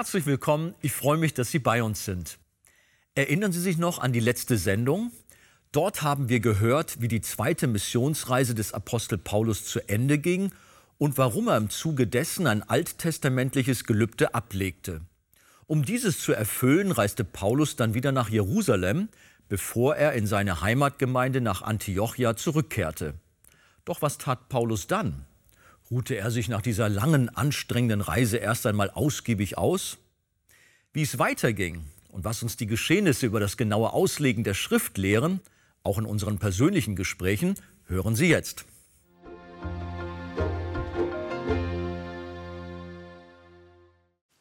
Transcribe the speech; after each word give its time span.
Herzlich 0.00 0.24
willkommen, 0.24 0.74
ich 0.80 0.92
freue 0.92 1.18
mich, 1.18 1.34
dass 1.34 1.50
Sie 1.50 1.58
bei 1.58 1.82
uns 1.82 2.06
sind. 2.06 2.38
Erinnern 3.14 3.52
Sie 3.52 3.60
sich 3.60 3.76
noch 3.76 3.98
an 3.98 4.14
die 4.14 4.20
letzte 4.20 4.56
Sendung? 4.56 5.12
Dort 5.72 6.00
haben 6.00 6.30
wir 6.30 6.40
gehört, 6.40 7.02
wie 7.02 7.08
die 7.08 7.20
zweite 7.20 7.66
Missionsreise 7.66 8.54
des 8.54 8.72
Apostel 8.72 9.18
Paulus 9.18 9.66
zu 9.66 9.86
Ende 9.90 10.16
ging 10.16 10.52
und 10.96 11.18
warum 11.18 11.48
er 11.48 11.58
im 11.58 11.68
Zuge 11.68 12.06
dessen 12.06 12.46
ein 12.46 12.62
alttestamentliches 12.62 13.84
Gelübde 13.84 14.34
ablegte. 14.34 15.02
Um 15.66 15.84
dieses 15.84 16.18
zu 16.18 16.32
erfüllen, 16.32 16.92
reiste 16.92 17.22
Paulus 17.22 17.76
dann 17.76 17.92
wieder 17.92 18.10
nach 18.10 18.30
Jerusalem, 18.30 19.10
bevor 19.50 19.96
er 19.96 20.14
in 20.14 20.26
seine 20.26 20.62
Heimatgemeinde 20.62 21.42
nach 21.42 21.60
Antiochia 21.60 22.36
zurückkehrte. 22.36 23.16
Doch 23.84 24.00
was 24.00 24.16
tat 24.16 24.48
Paulus 24.48 24.86
dann? 24.86 25.26
Ruhte 25.90 26.16
er 26.16 26.30
sich 26.30 26.48
nach 26.48 26.62
dieser 26.62 26.88
langen, 26.88 27.28
anstrengenden 27.30 28.00
Reise 28.00 28.36
erst 28.36 28.64
einmal 28.64 28.90
ausgiebig 28.90 29.58
aus? 29.58 29.98
Wie 30.92 31.02
es 31.02 31.18
weiterging 31.18 31.82
und 32.10 32.24
was 32.24 32.44
uns 32.44 32.56
die 32.56 32.68
Geschehnisse 32.68 33.26
über 33.26 33.40
das 33.40 33.56
genaue 33.56 33.92
Auslegen 33.92 34.44
der 34.44 34.54
Schrift 34.54 34.98
lehren, 34.98 35.40
auch 35.82 35.98
in 35.98 36.06
unseren 36.06 36.38
persönlichen 36.38 36.94
Gesprächen, 36.94 37.56
hören 37.86 38.14
Sie 38.14 38.28
jetzt. 38.28 38.66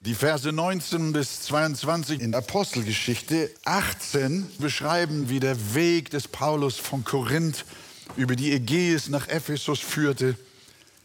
Die 0.01 0.13
Verse 0.13 0.51
19 0.51 1.13
bis 1.13 1.41
22 1.41 2.21
in 2.21 2.35
Apostelgeschichte 2.35 3.49
18 3.65 4.47
beschreiben, 4.59 5.29
wie 5.29 5.39
der 5.39 5.73
Weg 5.73 6.11
des 6.11 6.27
Paulus 6.27 6.77
von 6.77 7.03
Korinth 7.03 7.65
über 8.17 8.35
die 8.35 8.51
Ägäis 8.51 9.09
nach 9.09 9.27
Ephesus 9.27 9.79
führte 9.79 10.37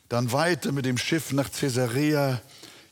dann 0.08 0.32
weiter 0.32 0.72
mit 0.72 0.84
dem 0.84 0.98
Schiff 0.98 1.32
nach 1.32 1.50
Caesarea, 1.50 2.40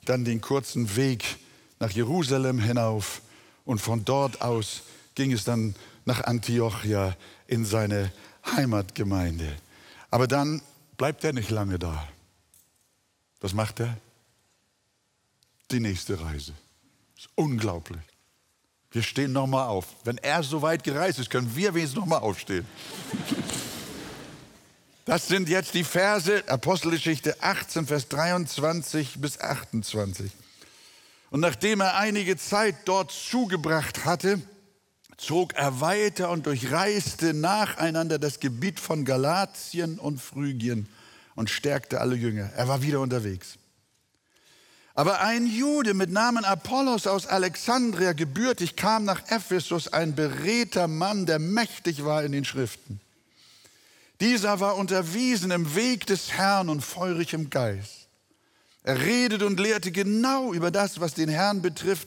dann 0.05 0.25
den 0.25 0.41
kurzen 0.41 0.97
Weg 0.97 1.37
nach 1.79 1.91
Jerusalem 1.91 2.59
hinauf 2.59 3.23
und 3.65 3.81
von 3.81 4.05
dort 4.05 4.41
aus 4.41 4.83
ging 5.15 5.33
es 5.33 5.45
dann 5.45 5.75
nach 6.05 6.25
Antiochia 6.25 7.17
in 7.47 7.65
seine 7.65 8.13
Heimatgemeinde. 8.57 9.57
Aber 10.11 10.27
dann 10.27 10.63
bleibt 10.97 11.25
er 11.25 11.33
nicht 11.33 11.51
lange 11.51 11.79
da. 11.79 12.07
Was 13.41 13.55
macht 13.55 13.81
er? 13.81 13.97
Die 15.71 15.81
nächste 15.81 16.21
Reise. 16.21 16.53
Ist 17.17 17.29
unglaublich. 17.35 18.03
Wir 18.91 19.03
stehen 19.03 19.33
nochmal 19.33 19.69
auf. 19.69 19.87
Wenn 20.05 20.19
er 20.19 20.43
so 20.43 20.61
weit 20.61 20.85
gereist 20.85 21.19
ist, 21.19 21.31
können 21.31 21.55
wir 21.57 21.75
wenigstens 21.75 21.99
nochmal 21.99 22.21
aufstehen. 22.21 22.67
Das 25.05 25.27
sind 25.27 25.49
jetzt 25.49 25.75
die 25.75 25.83
Verse 25.83 26.45
Apostelgeschichte 26.49 27.43
18, 27.43 27.89
Vers 27.89 28.09
23 28.09 29.21
bis 29.21 29.41
28. 29.41 30.31
Und 31.31 31.41
nachdem 31.41 31.81
er 31.81 31.97
einige 31.97 32.37
Zeit 32.37 32.77
dort 32.85 33.11
zugebracht 33.11 34.05
hatte, 34.05 34.41
zog 35.17 35.55
er 35.55 35.81
weiter 35.81 36.31
und 36.31 36.47
durchreiste 36.47 37.35
nacheinander 37.35 38.21
das 38.21 38.39
Gebiet 38.39 38.79
von 38.79 39.05
Galatien 39.05 39.99
und 39.99 40.21
Phrygien 40.21 40.89
und 41.35 41.51
stärkte 41.51 42.01
alle 42.01 42.15
Jünger. 42.15 42.51
Er 42.57 42.69
war 42.69 42.83
wieder 42.83 43.01
unterwegs. 43.01 43.59
Aber 44.95 45.21
ein 45.21 45.47
Jude 45.47 45.95
mit 45.95 46.11
Namen 46.11 46.45
Apollos 46.45 47.09
aus 47.09 47.27
Alexandria 47.27 48.13
gebürtig 48.13 48.77
kam 48.77 49.05
nach 49.05 49.29
Ephesus, 49.31 49.89
ein 49.89 50.15
beredter 50.15 50.87
Mann, 50.87 51.27
der 51.27 51.41
mächtig 51.41 52.05
war 52.05 52.23
in 52.23 52.31
den 52.31 52.45
Schriften. 52.45 53.01
Dieser 54.23 54.61
war 54.61 54.77
unterwiesen 54.77 55.51
im 55.51 55.75
Weg 55.75 56.07
des 56.07 56.31
Herrn 56.31 56.69
und 56.69 56.81
feurig 56.81 57.33
im 57.33 57.51
Geist. 57.51 58.07
Er 58.85 59.01
redete 59.01 59.45
und 59.45 59.59
lehrte 59.59 59.91
genau 59.91 60.53
über 60.53 60.71
das, 60.71 61.01
was 61.01 61.15
den 61.15 61.29
Herrn 61.29 61.61
betrifft, 61.61 62.07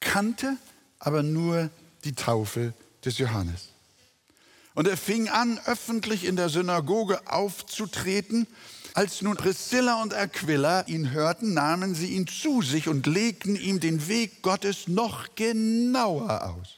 kannte 0.00 0.56
aber 0.98 1.22
nur 1.22 1.70
die 2.02 2.14
Taufe 2.14 2.74
des 3.04 3.18
Johannes. 3.18 3.68
Und 4.74 4.88
er 4.88 4.96
fing 4.96 5.28
an, 5.28 5.60
öffentlich 5.66 6.24
in 6.24 6.34
der 6.34 6.48
Synagoge 6.48 7.20
aufzutreten. 7.28 8.48
Als 8.94 9.22
nun 9.22 9.36
Priscilla 9.36 10.02
und 10.02 10.14
Aquila 10.14 10.80
ihn 10.88 11.12
hörten, 11.12 11.54
nahmen 11.54 11.94
sie 11.94 12.08
ihn 12.08 12.26
zu 12.26 12.60
sich 12.60 12.88
und 12.88 13.06
legten 13.06 13.54
ihm 13.54 13.78
den 13.78 14.08
Weg 14.08 14.42
Gottes 14.42 14.88
noch 14.88 15.36
genauer 15.36 16.56
aus. 16.56 16.75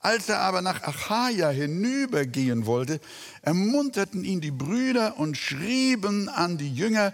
Als 0.00 0.28
er 0.28 0.40
aber 0.40 0.62
nach 0.62 0.82
Achaia 0.82 1.50
hinübergehen 1.50 2.66
wollte, 2.66 3.00
ermunterten 3.42 4.24
ihn 4.24 4.40
die 4.40 4.52
Brüder 4.52 5.18
und 5.18 5.36
schrieben 5.36 6.28
an 6.28 6.56
die 6.56 6.72
Jünger, 6.72 7.12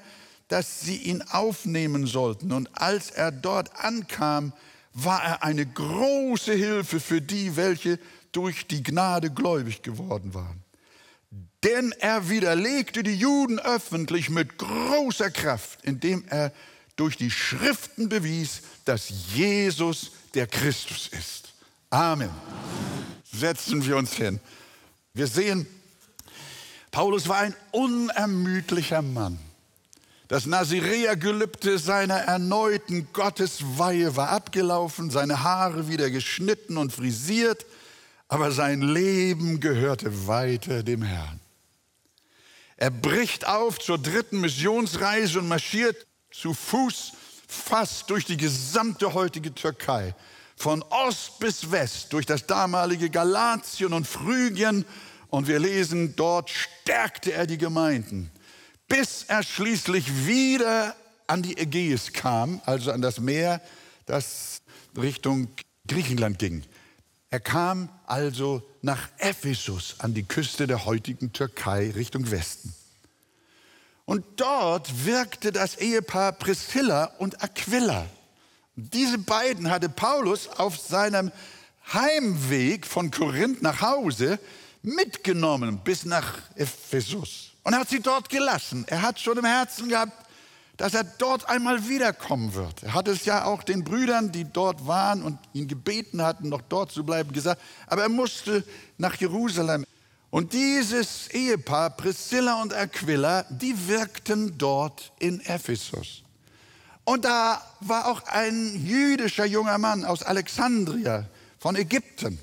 dass 0.48 0.82
sie 0.82 0.96
ihn 0.96 1.22
aufnehmen 1.22 2.06
sollten. 2.06 2.52
Und 2.52 2.68
als 2.74 3.10
er 3.10 3.32
dort 3.32 3.82
ankam, 3.82 4.52
war 4.92 5.22
er 5.22 5.42
eine 5.42 5.66
große 5.66 6.52
Hilfe 6.52 7.00
für 7.00 7.20
die, 7.20 7.56
welche 7.56 7.98
durch 8.32 8.66
die 8.66 8.82
Gnade 8.82 9.30
gläubig 9.30 9.82
geworden 9.82 10.34
waren. 10.34 10.62
Denn 11.64 11.92
er 11.98 12.28
widerlegte 12.28 13.02
die 13.02 13.16
Juden 13.16 13.58
öffentlich 13.58 14.28
mit 14.28 14.58
großer 14.58 15.30
Kraft, 15.30 15.82
indem 15.82 16.24
er 16.28 16.52
durch 16.96 17.16
die 17.16 17.30
Schriften 17.30 18.08
bewies, 18.08 18.60
dass 18.84 19.10
Jesus 19.34 20.12
der 20.34 20.46
Christus 20.46 21.08
ist. 21.08 21.54
Amen. 21.90 22.30
Setzen 23.38 23.84
wir 23.84 23.96
uns 23.96 24.12
hin. 24.14 24.40
Wir 25.12 25.26
sehen, 25.26 25.66
Paulus 26.90 27.28
war 27.28 27.38
ein 27.38 27.54
unermüdlicher 27.72 29.02
Mann. 29.02 29.38
Das 30.28 30.46
Nazirea-Gelübde 30.46 31.78
seiner 31.78 32.16
erneuten 32.16 33.08
Gottesweihe 33.12 34.16
war 34.16 34.30
abgelaufen, 34.30 35.10
seine 35.10 35.42
Haare 35.42 35.88
wieder 35.88 36.10
geschnitten 36.10 36.76
und 36.76 36.92
frisiert, 36.92 37.66
aber 38.28 38.52
sein 38.52 38.80
Leben 38.80 39.60
gehörte 39.60 40.26
weiter 40.26 40.82
dem 40.82 41.02
Herrn. 41.02 41.40
Er 42.76 42.90
bricht 42.90 43.46
auf 43.46 43.78
zur 43.78 43.98
dritten 43.98 44.40
Missionsreise 44.40 45.40
und 45.40 45.48
marschiert 45.48 46.06
zu 46.32 46.54
Fuß 46.54 47.12
fast 47.46 48.10
durch 48.10 48.24
die 48.24 48.36
gesamte 48.36 49.14
heutige 49.14 49.54
Türkei 49.54 50.14
von 50.56 50.82
Ost 50.90 51.38
bis 51.38 51.70
West 51.70 52.12
durch 52.12 52.26
das 52.26 52.46
damalige 52.46 53.10
Galatien 53.10 53.92
und 53.92 54.06
Phrygien 54.06 54.84
und 55.28 55.48
wir 55.48 55.58
lesen, 55.58 56.14
dort 56.16 56.50
stärkte 56.50 57.32
er 57.32 57.46
die 57.46 57.58
Gemeinden, 57.58 58.30
bis 58.88 59.24
er 59.24 59.42
schließlich 59.42 60.26
wieder 60.26 60.94
an 61.26 61.42
die 61.42 61.56
Ägäis 61.56 62.12
kam, 62.12 62.60
also 62.66 62.92
an 62.92 63.02
das 63.02 63.18
Meer, 63.18 63.60
das 64.06 64.62
Richtung 64.96 65.48
Griechenland 65.88 66.38
ging. 66.38 66.62
Er 67.30 67.40
kam 67.40 67.88
also 68.06 68.62
nach 68.82 69.08
Ephesus 69.18 69.96
an 69.98 70.14
die 70.14 70.22
Küste 70.22 70.66
der 70.66 70.84
heutigen 70.84 71.32
Türkei 71.32 71.90
Richtung 71.90 72.30
Westen. 72.30 72.72
Und 74.04 74.24
dort 74.36 75.06
wirkte 75.06 75.50
das 75.50 75.76
Ehepaar 75.76 76.32
Priscilla 76.32 77.06
und 77.18 77.42
Aquila. 77.42 78.06
Diese 78.76 79.18
beiden 79.18 79.70
hatte 79.70 79.88
Paulus 79.88 80.48
auf 80.48 80.76
seinem 80.76 81.30
Heimweg 81.92 82.86
von 82.86 83.10
Korinth 83.10 83.62
nach 83.62 83.80
Hause 83.80 84.38
mitgenommen 84.82 85.80
bis 85.84 86.04
nach 86.04 86.38
Ephesus 86.56 87.52
und 87.62 87.74
hat 87.74 87.88
sie 87.88 88.00
dort 88.00 88.28
gelassen. 88.28 88.84
Er 88.88 89.02
hat 89.02 89.20
schon 89.20 89.38
im 89.38 89.44
Herzen 89.44 89.88
gehabt, 89.88 90.12
dass 90.76 90.94
er 90.94 91.04
dort 91.04 91.48
einmal 91.48 91.88
wiederkommen 91.88 92.52
wird. 92.54 92.82
Er 92.82 92.94
hat 92.94 93.06
es 93.06 93.24
ja 93.24 93.44
auch 93.44 93.62
den 93.62 93.84
Brüdern, 93.84 94.32
die 94.32 94.44
dort 94.44 94.86
waren 94.86 95.22
und 95.22 95.38
ihn 95.52 95.68
gebeten 95.68 96.20
hatten, 96.20 96.48
noch 96.48 96.62
dort 96.62 96.90
zu 96.90 97.04
bleiben, 97.04 97.32
gesagt. 97.32 97.62
Aber 97.86 98.02
er 98.02 98.08
musste 98.08 98.64
nach 98.98 99.14
Jerusalem. 99.14 99.86
Und 100.30 100.52
dieses 100.52 101.28
Ehepaar, 101.28 101.90
Priscilla 101.90 102.60
und 102.60 102.74
Aquila, 102.74 103.44
die 103.50 103.86
wirkten 103.86 104.58
dort 104.58 105.12
in 105.20 105.38
Ephesus. 105.42 106.23
Und 107.04 107.24
da 107.24 107.62
war 107.80 108.08
auch 108.08 108.22
ein 108.26 108.84
jüdischer 108.84 109.44
junger 109.44 109.78
Mann 109.78 110.04
aus 110.04 110.22
Alexandria 110.22 111.26
von 111.58 111.76
Ägypten. 111.76 112.38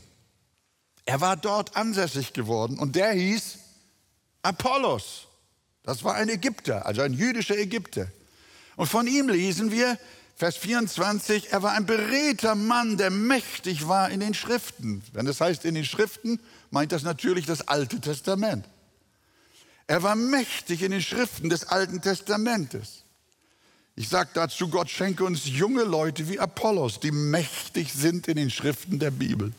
Er 1.05 1.19
war 1.19 1.35
dort 1.35 1.75
ansässig 1.75 2.33
geworden 2.33 2.77
und 2.77 2.95
der 2.95 3.11
hieß 3.11 3.57
Apollos. 4.43 5.27
Das 5.83 6.03
war 6.03 6.13
ein 6.13 6.29
Ägypter, 6.29 6.85
also 6.85 7.01
ein 7.01 7.13
jüdischer 7.13 7.57
Ägypter. 7.57 8.07
Und 8.75 8.87
von 8.87 9.07
ihm 9.07 9.29
lesen 9.29 9.71
wir, 9.71 9.97
Vers 10.35 10.57
24, 10.57 11.51
er 11.51 11.61
war 11.61 11.73
ein 11.73 11.85
beredter 11.85 12.55
Mann, 12.55 12.97
der 12.97 13.11
mächtig 13.11 13.87
war 13.87 14.09
in 14.09 14.19
den 14.19 14.33
Schriften. 14.33 15.03
Wenn 15.13 15.25
das 15.25 15.41
heißt 15.41 15.65
in 15.65 15.75
den 15.75 15.85
Schriften, 15.85 16.39
meint 16.71 16.91
das 16.91 17.03
natürlich 17.03 17.45
das 17.45 17.67
Alte 17.67 17.99
Testament. 17.99 18.65
Er 19.85 20.01
war 20.01 20.15
mächtig 20.15 20.81
in 20.81 20.91
den 20.91 21.01
Schriften 21.01 21.49
des 21.49 21.67
Alten 21.67 22.01
Testamentes. 22.01 23.03
Ich 23.95 24.09
sage 24.09 24.29
dazu, 24.33 24.69
Gott 24.69 24.89
schenke 24.89 25.23
uns 25.23 25.47
junge 25.47 25.83
Leute 25.83 26.29
wie 26.29 26.39
Apollos, 26.39 26.99
die 26.99 27.11
mächtig 27.11 27.93
sind 27.93 28.27
in 28.27 28.37
den 28.37 28.49
Schriften 28.49 28.99
der 28.99 29.11
Bibel. 29.11 29.51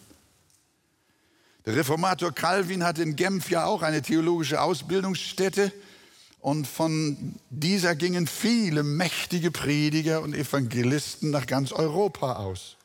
Der 1.67 1.77
Reformator 1.77 2.33
Calvin 2.33 2.83
hat 2.83 2.99
in 2.99 3.15
Genf 3.15 3.51
ja 3.51 3.67
auch 3.67 3.83
eine 3.83 4.03
theologische 4.03 4.61
Ausbildungsstätte 4.61 5.73
Und 6.43 6.67
von 6.67 7.37
dieser 7.51 7.95
gingen 7.95 8.27
viele 8.27 8.83
mächtige 8.83 9.53
Prediger 9.53 10.23
und 10.23 10.35
Evangelisten 10.35 11.31
nach 11.31 11.47
ganz 11.47 11.71
Europa 11.71 12.35
aus. 12.35 12.77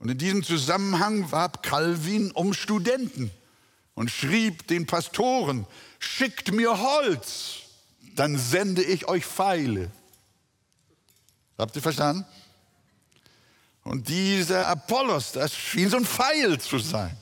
Und 0.00 0.10
in 0.10 0.18
diesem 0.18 0.42
Zusammenhang 0.42 1.30
warb 1.30 1.62
Calvin 1.62 2.32
um 2.32 2.52
Studenten 2.52 3.30
und 3.94 4.10
schrieb 4.10 4.66
den 4.66 4.86
Pastoren, 4.86 5.64
schickt 6.00 6.52
mir 6.52 6.80
Holz, 6.80 7.58
dann 8.16 8.36
sende 8.36 8.82
ich 8.82 9.06
euch 9.06 9.24
Pfeile. 9.24 9.88
Habt 11.62 11.76
ihr 11.76 11.82
verstanden? 11.82 12.24
Und 13.84 14.08
dieser 14.08 14.66
Apollos, 14.66 15.32
das 15.32 15.54
schien 15.54 15.88
so 15.88 15.96
ein 15.96 16.04
Pfeil 16.04 16.58
zu 16.60 16.78
sein. 16.78 17.16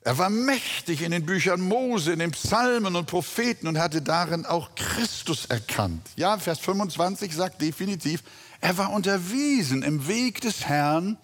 Er 0.00 0.18
war 0.18 0.28
mächtig 0.28 1.00
in 1.00 1.12
den 1.12 1.24
Büchern 1.24 1.60
Mose, 1.60 2.12
in 2.12 2.18
den 2.18 2.32
Psalmen 2.32 2.94
und 2.96 3.06
Propheten 3.06 3.68
und 3.68 3.78
hatte 3.78 4.02
darin 4.02 4.44
auch 4.44 4.74
Christus 4.74 5.46
erkannt. 5.46 6.06
Ja, 6.16 6.38
Vers 6.38 6.58
25 6.58 7.34
sagt 7.34 7.62
definitiv, 7.62 8.22
er 8.60 8.76
war 8.78 8.92
unterwiesen 8.92 9.82
im 9.82 10.06
Weg 10.08 10.40
des 10.40 10.66
Herrn 10.66 11.16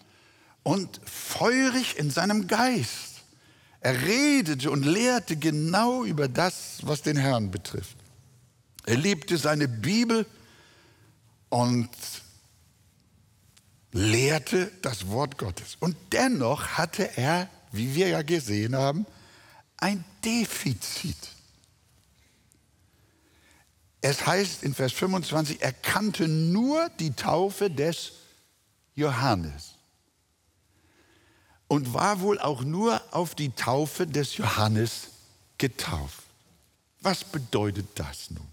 und 0.63 1.01
feurig 1.05 1.99
in 1.99 2.11
seinem 2.11 2.47
Geist. 2.47 3.23
Er 3.81 4.01
redete 4.01 4.71
und 4.71 4.87
lehrte 4.87 5.37
genau 5.37 6.05
über 6.05 6.29
das, 6.29 6.79
was 6.83 7.03
den 7.03 7.17
Herrn 7.17 7.51
betrifft. 7.51 7.97
Er 8.87 8.97
liebte 8.97 9.37
seine 9.37 9.67
Bibel 9.67 10.25
und 11.50 11.91
lehrte 13.93 14.70
das 14.82 15.08
Wort 15.08 15.37
Gottes. 15.37 15.76
Und 15.81 15.97
dennoch 16.12 16.79
hatte 16.79 17.17
er, 17.17 17.49
wie 17.73 17.94
wir 17.94 18.08
ja 18.08 18.23
gesehen 18.23 18.75
haben, 18.75 19.06
ein 19.76 20.05
Defizit. 20.25 21.17
Es 24.00 24.26
heißt 24.26 24.62
in 24.62 24.75
Vers 24.75 24.93
25, 24.93 25.61
er 25.61 25.73
kannte 25.73 26.26
nur 26.26 26.88
die 26.99 27.12
Taufe 27.12 27.70
des 27.70 28.12
Johannes 28.94 29.75
und 31.69 31.93
war 31.93 32.20
wohl 32.20 32.38
auch 32.38 32.62
nur 32.62 33.00
auf 33.12 33.35
die 33.35 33.50
Taufe 33.50 34.06
des 34.06 34.37
Johannes 34.37 35.08
getauft. 35.58 36.25
Was 37.00 37.25
bedeutet 37.25 37.87
das 37.94 38.31
nun? 38.31 38.46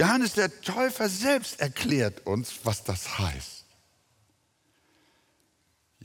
Johannes 0.00 0.32
der 0.32 0.60
Täufer 0.62 1.08
selbst 1.08 1.60
erklärt 1.60 2.26
uns, 2.26 2.52
was 2.64 2.84
das 2.84 3.18
heißt. 3.18 3.64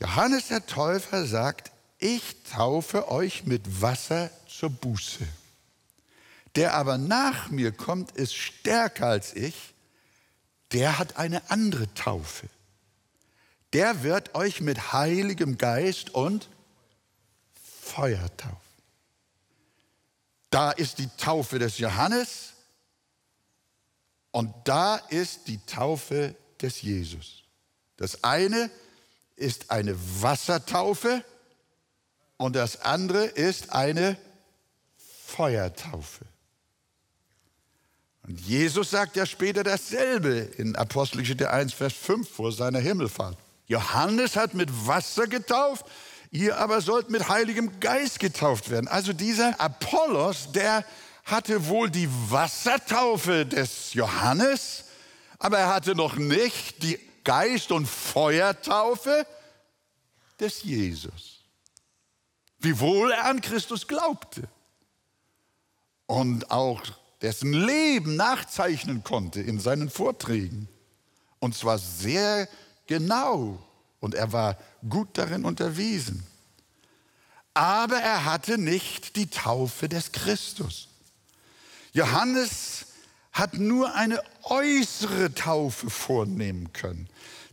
Johannes 0.02 0.50
der 0.50 0.66
Täufer 0.66 1.26
sagt, 1.26 1.72
ich 1.98 2.44
taufe 2.52 3.10
euch 3.10 3.46
mit 3.46 3.82
Wasser 3.82 4.30
zur 4.48 4.70
Buße. 4.70 5.26
Der 6.56 6.74
aber 6.74 6.98
nach 6.98 7.50
mir 7.50 7.72
kommt, 7.72 8.12
ist 8.12 8.36
stärker 8.36 9.08
als 9.08 9.34
ich, 9.34 9.74
der 10.74 11.00
hat 11.00 11.18
eine 11.18 11.50
andere 11.50 11.94
Taufe 11.94 12.50
der 13.76 14.04
wird 14.04 14.36
euch 14.36 14.62
mit 14.62 14.94
Heiligem 14.94 15.58
Geist 15.58 16.12
und 16.12 16.48
Feuer 17.82 18.26
taufen. 18.38 18.56
Da 20.50 20.72
ist 20.72 20.98
die 20.98 21.10
Taufe 21.18 21.60
des 21.60 21.80
Johannes 21.80 22.54
und 24.36 24.54
da 24.66 24.98
ist 24.98 25.48
die 25.48 25.66
Taufe 25.66 26.36
des 26.62 26.82
Jesus. 26.82 27.44
Das 27.96 28.26
eine 28.26 28.70
ist 29.38 29.72
eine 29.72 29.96
Wassertaufe 30.22 31.24
und 32.36 32.54
das 32.58 32.82
andere 32.82 33.28
ist 33.28 33.72
eine 33.72 34.18
Feuertaufe. 34.98 36.26
Und 38.24 38.42
Jesus 38.42 38.90
sagt 38.90 39.16
ja 39.16 39.26
später 39.26 39.64
dasselbe 39.64 40.32
in 40.58 40.76
Apostelgeschichte 40.76 41.50
1, 41.50 41.72
Vers 41.74 41.94
5 41.94 42.30
vor 42.30 42.52
seiner 42.52 42.80
Himmelfahrt. 42.80 43.38
Johannes 43.68 44.36
hat 44.36 44.54
mit 44.54 44.70
Wasser 44.86 45.28
getauft, 45.28 45.86
ihr 46.32 46.58
aber 46.58 46.82
sollt 46.82 47.10
mit 47.10 47.30
Heiligem 47.30 47.80
Geist 47.80 48.20
getauft 48.20 48.70
werden. 48.70 48.90
Also 48.90 49.14
dieser 49.14 49.62
Apollos, 49.62 50.52
der 50.52 50.84
hatte 51.26 51.68
wohl 51.68 51.90
die 51.90 52.08
Wassertaufe 52.30 53.46
des 53.46 53.94
Johannes, 53.94 54.86
aber 55.40 55.58
er 55.60 55.74
hatte 55.74 55.96
noch 55.96 56.16
nicht 56.16 56.84
die 56.84 57.00
Geist- 57.24 57.72
und 57.72 57.88
Feuertaufe 57.88 59.26
des 60.40 60.64
Jesus. 60.64 61.42
Wiewohl 62.60 63.12
er 63.12 63.26
an 63.26 63.42
Christus 63.42 63.88
glaubte 63.88 64.48
und 66.06 66.52
auch 66.52 66.82
dessen 67.22 67.54
Leben 67.54 68.16
nachzeichnen 68.16 69.04
konnte 69.04 69.42
in 69.42 69.60
seinen 69.60 69.90
Vorträgen. 69.90 70.70
Und 71.40 71.56
zwar 71.56 71.80
sehr 71.80 72.48
genau 72.86 73.60
und 74.00 74.14
er 74.14 74.32
war 74.32 74.58
gut 74.88 75.10
darin 75.18 75.44
unterwiesen. 75.44 76.24
Aber 77.56 77.98
er 77.98 78.26
hatte 78.26 78.60
nicht 78.60 79.16
die 79.16 79.28
Taufe 79.28 79.90
des 79.90 80.12
Christus. 80.12 80.90
Johannes 81.96 82.88
hat 83.32 83.54
nur 83.54 83.96
eine 83.96 84.22
äußere 84.44 85.34
Taufe 85.34 85.90
vornehmen 85.90 86.74
können, 86.74 87.08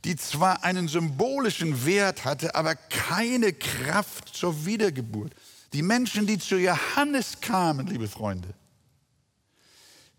die 0.04 0.16
zwar 0.16 0.64
einen 0.64 0.88
symbolischen 0.88 1.86
Wert 1.86 2.24
hatte, 2.24 2.56
aber 2.56 2.74
keine 2.74 3.52
Kraft 3.52 4.34
zur 4.34 4.66
Wiedergeburt. 4.66 5.32
Die 5.72 5.82
Menschen, 5.82 6.26
die 6.26 6.38
zu 6.38 6.56
Johannes 6.56 7.40
kamen, 7.40 7.86
liebe 7.86 8.08
Freunde, 8.08 8.48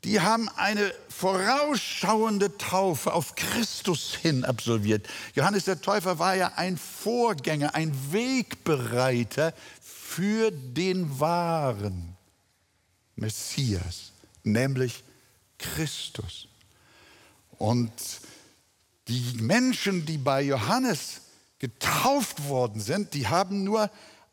die 0.05 0.21
haben 0.21 0.47
eine 0.55 0.93
vorausschauende 1.09 2.57
Taufe 2.57 3.11
auf 3.11 3.35
Christus 3.35 4.15
hin 4.15 4.45
absolviert. 4.45 5.05
Johannes 5.35 5.65
der 5.65 5.81
Täufer 5.81 6.17
war 6.17 6.35
ja 6.35 6.53
ein 6.55 6.77
Vorgänger, 6.77 7.75
ein 7.75 7.93
Wegbereiter 8.13 9.53
für 9.81 10.49
den 10.51 11.19
wahren 11.19 12.15
Messias, 13.15 14.12
nämlich 14.43 15.03
Christus. 15.57 16.47
Und 17.57 17.91
die 19.07 19.37
Menschen, 19.41 20.05
die 20.05 20.17
bei 20.17 20.41
Johannes 20.41 21.21
getauft 21.59 22.47
worden 22.47 22.81
sind, 22.81 23.13
die 23.13 23.27
haben 23.27 23.63
nur 23.63 23.89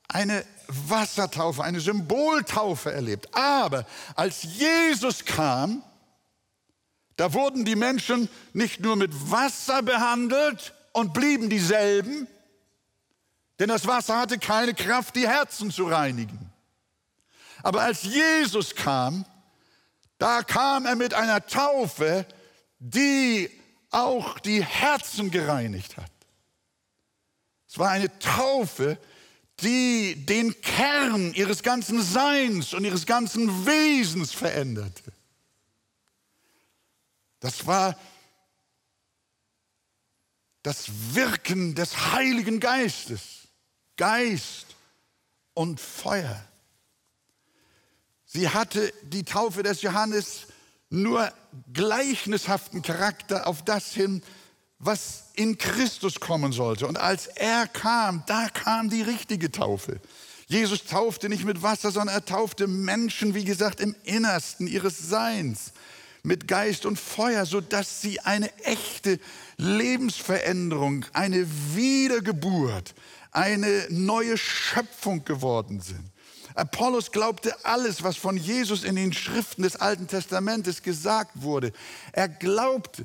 eine 0.09 0.45
Wassertaufe, 0.67 1.63
eine 1.63 1.81
Symboltaufe 1.81 2.93
erlebt. 2.93 3.33
Aber 3.35 3.87
als 4.15 4.43
Jesus 4.43 5.25
kam, 5.25 5.83
da 7.17 7.33
wurden 7.33 7.65
die 7.65 7.77
Menschen 7.77 8.29
nicht 8.53 8.81
nur 8.81 8.97
mit 8.97 9.13
Wasser 9.31 9.83
behandelt 9.83 10.75
und 10.93 11.13
blieben 11.13 11.51
dieselben, 11.51 12.27
denn 13.59 13.69
das 13.69 13.87
Wasser 13.87 14.19
hatte 14.19 14.39
keine 14.39 14.73
Kraft, 14.75 15.15
die 15.17 15.29
Herzen 15.29 15.71
zu 15.71 15.85
reinigen. 15.85 16.51
Aber 17.63 17.83
als 17.83 18.05
Jesus 18.05 18.75
kam, 18.75 19.27
da 20.21 20.43
kam 20.43 20.85
er 20.85 20.97
mit 20.97 21.15
einer 21.15 21.47
Taufe, 21.47 22.27
die 22.79 23.51
auch 23.91 24.39
die 24.39 24.63
Herzen 24.63 25.31
gereinigt 25.31 25.97
hat. 25.97 26.13
Es 27.67 27.79
war 27.79 27.91
eine 27.91 28.17
Taufe, 28.19 28.99
die 29.61 30.27
den 30.27 30.61
Kern 30.61 31.33
ihres 31.33 31.63
ganzen 31.63 32.03
Seins 32.03 32.75
und 32.75 32.85
ihres 32.85 33.07
ganzen 33.07 33.65
Wesens 33.65 34.33
veränderte. 34.33 35.11
Das 37.41 37.67
war 37.67 37.99
das 40.63 41.15
Wirken 41.15 41.75
des 41.75 42.13
Heiligen 42.13 42.61
Geistes, 42.61 43.49
Geist 43.97 44.67
und 45.55 45.81
Feuer. 45.81 46.50
Sie 48.33 48.49
hatte 48.49 48.93
die 49.03 49.25
Taufe 49.25 49.65
des 49.65 49.83
Johannes 49.83 50.47
nur 50.89 51.33
gleichnishaften 51.73 52.81
Charakter 52.81 53.49
auf 53.49 53.65
das 53.65 53.93
hin, 53.93 54.23
was 54.79 55.25
in 55.35 55.59
Christus 55.59 56.21
kommen 56.21 56.53
sollte. 56.53 56.87
Und 56.87 56.97
als 56.97 57.27
er 57.27 57.67
kam, 57.67 58.23
da 58.29 58.49
kam 58.49 58.89
die 58.89 59.03
richtige 59.03 59.51
Taufe. 59.51 60.01
Jesus 60.47 60.85
taufte 60.85 61.29
nicht 61.29 61.45
mit 61.45 61.63
Wasser, 61.63 61.91
sondern 61.91 62.15
er 62.15 62.25
taufte 62.25 62.69
Menschen, 62.69 63.35
wie 63.35 63.45
gesagt, 63.45 63.81
im 63.81 63.97
Innersten 64.05 64.69
ihres 64.69 64.99
Seins 64.99 65.73
mit 66.23 66.47
Geist 66.47 66.87
und 66.87 67.01
Feuer, 67.01 67.47
sodass 67.47 68.01
sie 68.01 68.21
eine 68.21 68.53
echte 68.59 69.19
Lebensveränderung, 69.57 71.05
eine 71.15 71.49
Wiedergeburt, 71.75 72.95
eine 73.33 73.87
neue 73.91 74.39
Schöpfung 74.39 75.25
geworden 75.25 75.81
sind. 75.81 76.13
Apollos 76.55 77.13
glaubte 77.13 77.55
alles, 77.65 78.03
was 78.03 78.17
von 78.17 78.37
Jesus 78.37 78.85
in 78.85 78.97
den 78.97 79.13
Schriften 79.13 79.63
des 79.63 79.77
Alten 79.77 80.07
Testamentes 80.07 80.83
gesagt 80.83 81.43
wurde. 81.43 81.73
Er 82.13 82.29
glaubte, 82.29 83.05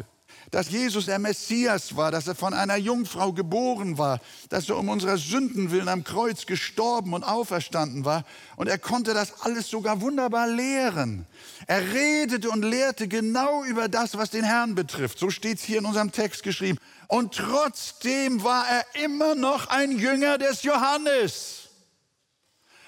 dass 0.51 0.69
Jesus 0.69 1.07
der 1.07 1.19
Messias 1.19 1.95
war, 1.95 2.11
dass 2.11 2.27
er 2.27 2.35
von 2.35 2.53
einer 2.53 2.77
Jungfrau 2.77 3.33
geboren 3.33 3.97
war, 3.97 4.19
dass 4.49 4.69
er 4.69 4.77
um 4.77 4.89
unserer 4.89 5.17
Sünden 5.17 5.71
willen 5.71 5.89
am 5.89 6.03
Kreuz 6.03 6.45
gestorben 6.45 7.13
und 7.13 7.23
auferstanden 7.23 8.05
war. 8.05 8.23
Und 8.55 8.67
er 8.67 8.77
konnte 8.77 9.13
das 9.13 9.41
alles 9.41 9.69
sogar 9.69 10.01
wunderbar 10.01 10.47
lehren. 10.47 11.25
Er 11.67 11.81
redete 11.93 12.49
und 12.49 12.63
lehrte 12.63 13.07
genau 13.07 13.63
über 13.63 13.87
das, 13.89 14.17
was 14.17 14.29
den 14.29 14.43
Herrn 14.43 14.75
betrifft. 14.75 15.19
So 15.19 15.29
steht 15.29 15.57
es 15.57 15.63
hier 15.63 15.79
in 15.79 15.85
unserem 15.85 16.11
Text 16.11 16.43
geschrieben. 16.43 16.77
Und 17.07 17.35
trotzdem 17.35 18.43
war 18.43 18.65
er 18.67 19.03
immer 19.03 19.35
noch 19.35 19.67
ein 19.67 19.91
Jünger 19.91 20.37
des 20.37 20.63
Johannes 20.63 21.64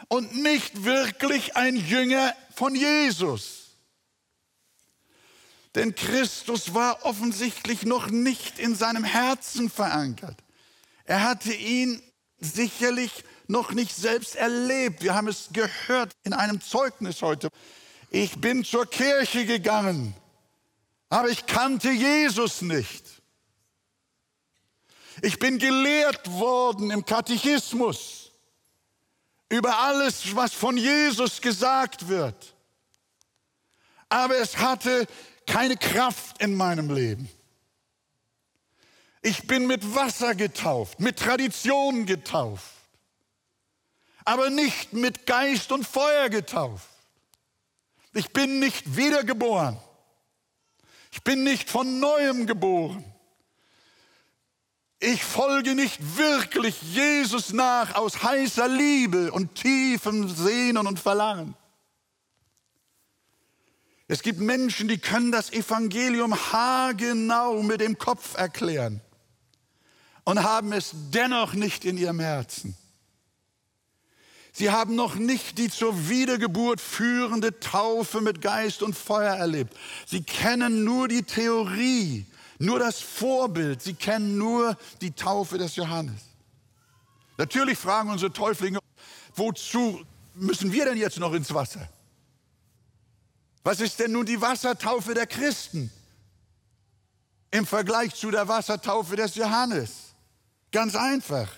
und 0.08 0.36
nicht 0.36 0.84
wirklich 0.84 1.56
ein 1.56 1.76
Jünger 1.76 2.34
von 2.56 2.76
Jesus. 2.76 3.76
Denn 5.76 5.94
Christus 5.94 6.74
war 6.74 7.06
offensichtlich 7.06 7.84
noch 7.84 8.08
nicht 8.08 8.58
in 8.58 8.76
seinem 8.76 9.04
Herzen 9.04 9.70
verankert. 9.70 10.38
Er 11.06 11.24
hatte 11.24 11.54
ihn 11.54 12.02
sicherlich 12.40 13.24
noch 13.48 13.72
nicht 13.72 13.96
selbst 13.96 14.36
erlebt. 14.36 15.04
Wir 15.04 15.14
haben 15.14 15.28
es 15.28 15.50
gehört 15.52 16.14
in 16.24 16.34
einem 16.34 16.62
Zeugnis 16.62 17.22
heute. 17.22 17.50
Ich 18.10 18.40
bin 18.40 18.64
zur 18.64 18.86
Kirche 18.86 19.46
gegangen, 19.46 20.16
aber 21.10 21.30
ich 21.30 21.46
kannte 21.46 21.92
Jesus 21.92 22.62
nicht. 22.62 23.06
Ich 25.22 25.40
bin 25.40 25.58
gelehrt 25.60 26.30
worden 26.32 26.92
im 26.92 27.06
Katechismus 27.06 28.27
über 29.50 29.80
alles, 29.80 30.36
was 30.36 30.54
von 30.54 30.78
Jesus 30.78 31.42
gesagt 31.42 32.08
wird. 32.08 32.56
Aber 34.10 34.38
es 34.38 34.58
hatte 34.58 35.08
keine 35.46 35.78
Kraft 35.78 36.42
in 36.42 36.56
meinem 36.56 36.94
Leben. 36.94 37.30
Ich 39.22 39.48
bin 39.48 39.68
mit 39.68 39.96
Wasser 39.96 40.36
getauft, 40.36 41.00
mit 41.00 41.20
Tradition 41.20 42.06
getauft, 42.06 42.72
aber 44.24 44.50
nicht 44.50 44.94
mit 44.94 45.26
Geist 45.26 45.72
und 45.72 45.86
Feuer 45.86 46.30
getauft. 46.30 46.88
Ich 48.14 48.32
bin 48.32 48.60
nicht 48.60 48.96
wiedergeboren. 48.96 49.78
Ich 51.12 51.24
bin 51.24 51.44
nicht 51.44 51.70
von 51.70 52.00
neuem 52.00 52.48
geboren. 52.48 53.04
Ich 55.00 55.24
folge 55.24 55.76
nicht 55.76 56.18
wirklich 56.18 56.82
Jesus 56.82 57.54
nach 57.54 57.96
aus 57.96 58.24
heißer 58.24 58.68
Liebe 58.68 59.32
und 59.32 59.54
tiefem 59.56 60.28
Sehnen 60.28 60.88
und 60.88 61.00
Verlangen. 61.00 61.56
Es 64.08 64.24
gibt 64.24 64.40
Menschen, 64.40 64.88
die 64.88 64.98
können 64.98 65.32
das 65.32 65.52
Evangelium 65.52 66.34
haargenau 66.52 67.62
mit 67.62 67.82
dem 67.82 67.98
Kopf 67.98 68.38
erklären 68.38 69.02
und 70.24 70.42
haben 70.42 70.72
es 70.74 70.92
dennoch 71.12 71.54
nicht 71.54 71.86
in 71.86 71.98
ihrem 71.98 72.20
Herzen. 72.20 72.76
Sie 74.52 74.72
haben 74.72 74.96
noch 74.96 75.14
nicht 75.14 75.60
die 75.60 75.70
zur 75.70 76.10
Wiedergeburt 76.10 76.82
führende 76.82 77.60
Taufe 77.60 78.22
mit 78.22 78.42
Geist 78.42 78.82
und 78.82 78.98
Feuer 78.98 79.36
erlebt. 79.36 79.78
Sie 80.08 80.24
kennen 80.24 80.84
nur 80.84 81.08
die 81.08 81.22
Theorie, 81.22 82.26
nur 82.60 82.80
das 82.80 83.00
Vorbild. 83.00 83.82
Sie 83.82 83.94
kennen 83.94 84.38
nur 84.38 84.78
die 85.02 85.12
Taufe 85.12 85.58
des 85.58 85.76
Johannes. 85.76 86.22
Natürlich 87.38 87.78
fragen 87.78 88.10
unsere 88.10 88.34
Täuflinge, 88.34 88.80
wozu 89.36 90.04
müssen 90.34 90.72
wir 90.72 90.86
denn 90.86 90.98
jetzt 90.98 91.20
noch 91.20 91.34
ins 91.34 91.54
Wasser? 91.54 91.88
Was 93.64 93.80
ist 93.80 94.00
denn 94.00 94.12
nun 94.14 94.26
die 94.26 94.40
Wassertaufe 94.40 95.14
der 95.14 95.28
Christen 95.28 95.92
im 97.52 97.66
Vergleich 97.66 98.16
zu 98.16 98.32
der 98.32 98.48
Wassertaufe 98.48 99.16
des 99.16 99.36
Johannes? 99.36 100.14
Ganz 100.72 100.96
einfach. 100.96 101.50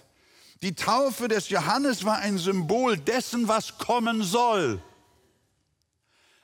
Die 0.62 0.76
Taufe 0.76 1.28
des 1.28 1.50
Johannes 1.50 2.04
war 2.04 2.18
ein 2.18 2.38
Symbol 2.38 2.98
dessen, 2.98 3.48
was 3.48 3.78
kommen 3.78 4.24
soll. 4.24 4.82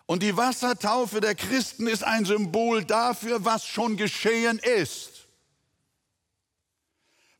Und 0.05 0.21
die 0.21 0.37
Wassertaufe 0.37 1.19
der 1.19 1.35
Christen 1.35 1.87
ist 1.87 2.03
ein 2.03 2.25
Symbol 2.25 2.83
dafür, 2.83 3.43
was 3.43 3.65
schon 3.65 3.97
geschehen 3.97 4.59
ist. 4.59 5.27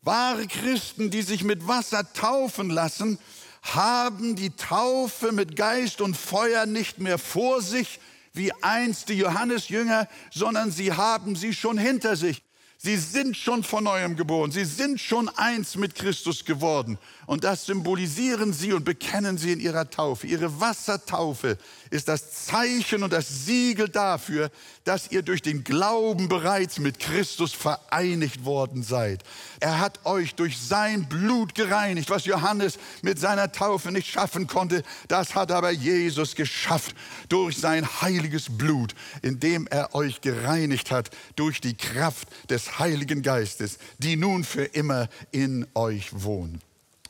Wahre 0.02 0.48
Christen, 0.48 1.10
die 1.10 1.22
sich 1.22 1.44
mit 1.44 1.68
Wasser 1.68 2.12
taufen 2.14 2.70
lassen, 2.70 3.20
haben 3.62 4.36
die 4.36 4.52
Taufe 4.52 5.32
mit 5.32 5.56
Geist 5.56 6.02
und 6.02 6.16
Feuer 6.16 6.66
nicht 6.66 7.00
mehr 7.00 7.18
vor 7.18 7.62
sich, 7.62 8.00
wie 8.34 8.52
einst 8.62 9.10
die 9.10 9.18
Johannesjünger, 9.18 10.08
sondern 10.32 10.72
sie 10.72 10.94
haben 10.94 11.36
sie 11.36 11.54
schon 11.54 11.78
hinter 11.78 12.16
sich. 12.16 12.44
Sie 12.78 12.98
sind 12.98 13.36
schon 13.36 13.64
von 13.64 13.86
neuem 13.86 14.16
geboren. 14.16 14.52
Sie 14.52 14.66
sind 14.66 15.00
schon 15.00 15.30
eins 15.30 15.76
mit 15.76 15.96
Christus 15.96 16.46
geworden. 16.46 17.00
Und 17.26 17.44
das 17.44 17.66
symbolisieren 17.66 18.54
sie 18.54 18.74
und 18.74 18.84
bekennen 18.84 19.40
sie 19.40 19.54
in 19.54 19.60
ihrer 19.60 19.90
Taufe. 19.90 20.28
Ihre 20.28 20.60
Wassertaufe 20.60 21.58
ist 21.96 22.08
das 22.08 22.46
Zeichen 22.46 23.04
und 23.04 23.14
das 23.14 23.46
Siegel 23.46 23.90
dafür, 23.90 24.52
dass 24.84 25.12
ihr 25.12 25.22
durch 25.22 25.42
den 25.42 25.64
Glauben 25.64 26.28
bereits 26.28 26.78
mit 26.78 27.00
Christus 27.00 27.54
vereinigt 27.54 28.46
worden 28.46 28.84
seid. 28.84 29.24
Er 29.60 29.80
hat 29.80 30.06
euch 30.06 30.36
durch 30.36 30.60
sein 30.60 31.08
Blut 31.08 31.56
gereinigt, 31.56 32.10
was 32.10 32.26
Johannes 32.26 32.78
mit 33.02 33.18
seiner 33.18 33.52
Taufe 33.52 33.92
nicht 33.92 34.08
schaffen 34.08 34.46
konnte. 34.46 34.84
Das 35.08 35.36
hat 35.36 35.52
aber 35.52 35.72
Jesus 35.72 36.36
geschafft 36.36 36.96
durch 37.30 37.58
sein 37.58 37.88
heiliges 38.02 38.46
Blut, 38.50 38.94
indem 39.22 39.66
er 39.68 39.96
euch 39.96 40.22
gereinigt 40.22 40.92
hat 40.92 41.10
durch 41.36 41.62
die 41.62 41.76
Kraft 41.76 42.28
des 42.50 42.78
Heiligen 42.78 43.22
Geistes, 43.22 43.80
die 43.98 44.18
nun 44.18 44.44
für 44.44 44.66
immer 44.66 45.08
in 45.32 45.66
euch 45.74 46.10
wohnt. 46.12 46.62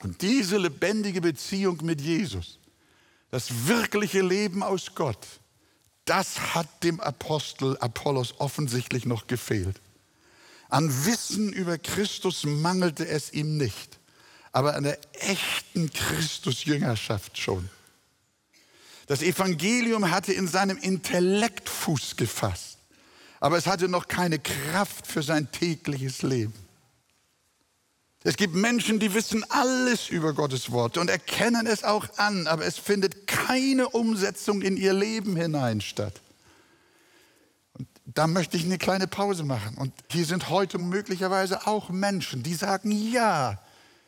Und 0.04 0.22
diese 0.22 0.58
lebendige 0.58 1.22
Beziehung 1.22 1.80
mit 1.82 2.00
Jesus, 2.00 2.60
das 3.36 3.68
wirkliche 3.68 4.22
Leben 4.22 4.64
aus 4.64 4.96
Gott, 4.96 5.20
das 6.06 6.56
hat 6.56 6.70
dem 6.86 7.02
Apostel 7.02 7.76
Apollos 7.82 8.36
offensichtlich 8.38 9.06
noch 9.06 9.28
gefehlt. 9.28 9.82
An 10.70 10.88
Wissen 11.06 11.52
über 11.52 11.78
Christus 11.78 12.46
mangelte 12.46 13.06
es 13.06 13.34
ihm 13.34 13.58
nicht, 13.58 14.00
aber 14.54 14.76
an 14.76 14.84
der 14.86 15.00
echten 15.16 15.92
Christusjüngerschaft 15.92 17.38
schon. 17.38 17.70
Das 19.08 19.22
Evangelium 19.22 20.12
hatte 20.12 20.32
in 20.32 20.48
seinem 20.48 20.78
Intellekt 20.78 21.68
Fuß 21.68 22.16
gefasst, 22.16 22.78
aber 23.42 23.58
es 23.58 23.68
hatte 23.68 23.90
noch 23.90 24.08
keine 24.08 24.40
Kraft 24.40 25.08
für 25.08 25.24
sein 25.24 25.52
tägliches 25.52 26.22
Leben. 26.22 26.54
Es 28.28 28.38
gibt 28.38 28.56
Menschen, 28.56 29.00
die 29.00 29.14
wissen 29.14 29.46
alles 29.52 30.10
über 30.10 30.34
Gottes 30.34 30.72
Wort 30.72 30.98
und 30.98 31.12
erkennen 31.12 31.68
es 31.68 31.84
auch 31.84 32.18
an, 32.18 32.48
aber 32.48 32.66
es 32.66 32.76
findet 32.76 33.28
keine 33.28 33.88
Umsetzung 33.88 34.64
in 34.64 34.78
ihr 34.78 34.94
Leben 34.94 35.36
hinein 35.36 35.80
statt. 35.80 36.22
Und 37.74 37.88
da 38.04 38.26
möchte 38.26 38.58
ich 38.58 38.66
eine 38.66 38.80
kleine 38.80 39.06
Pause 39.06 39.44
machen. 39.44 39.78
Und 39.78 39.94
hier 40.10 40.26
sind 40.26 40.50
heute 40.50 40.80
möglicherweise 40.80 41.68
auch 41.68 41.90
Menschen, 41.90 42.42
die 42.42 42.56
sagen, 42.56 42.90
ja, 42.90 43.62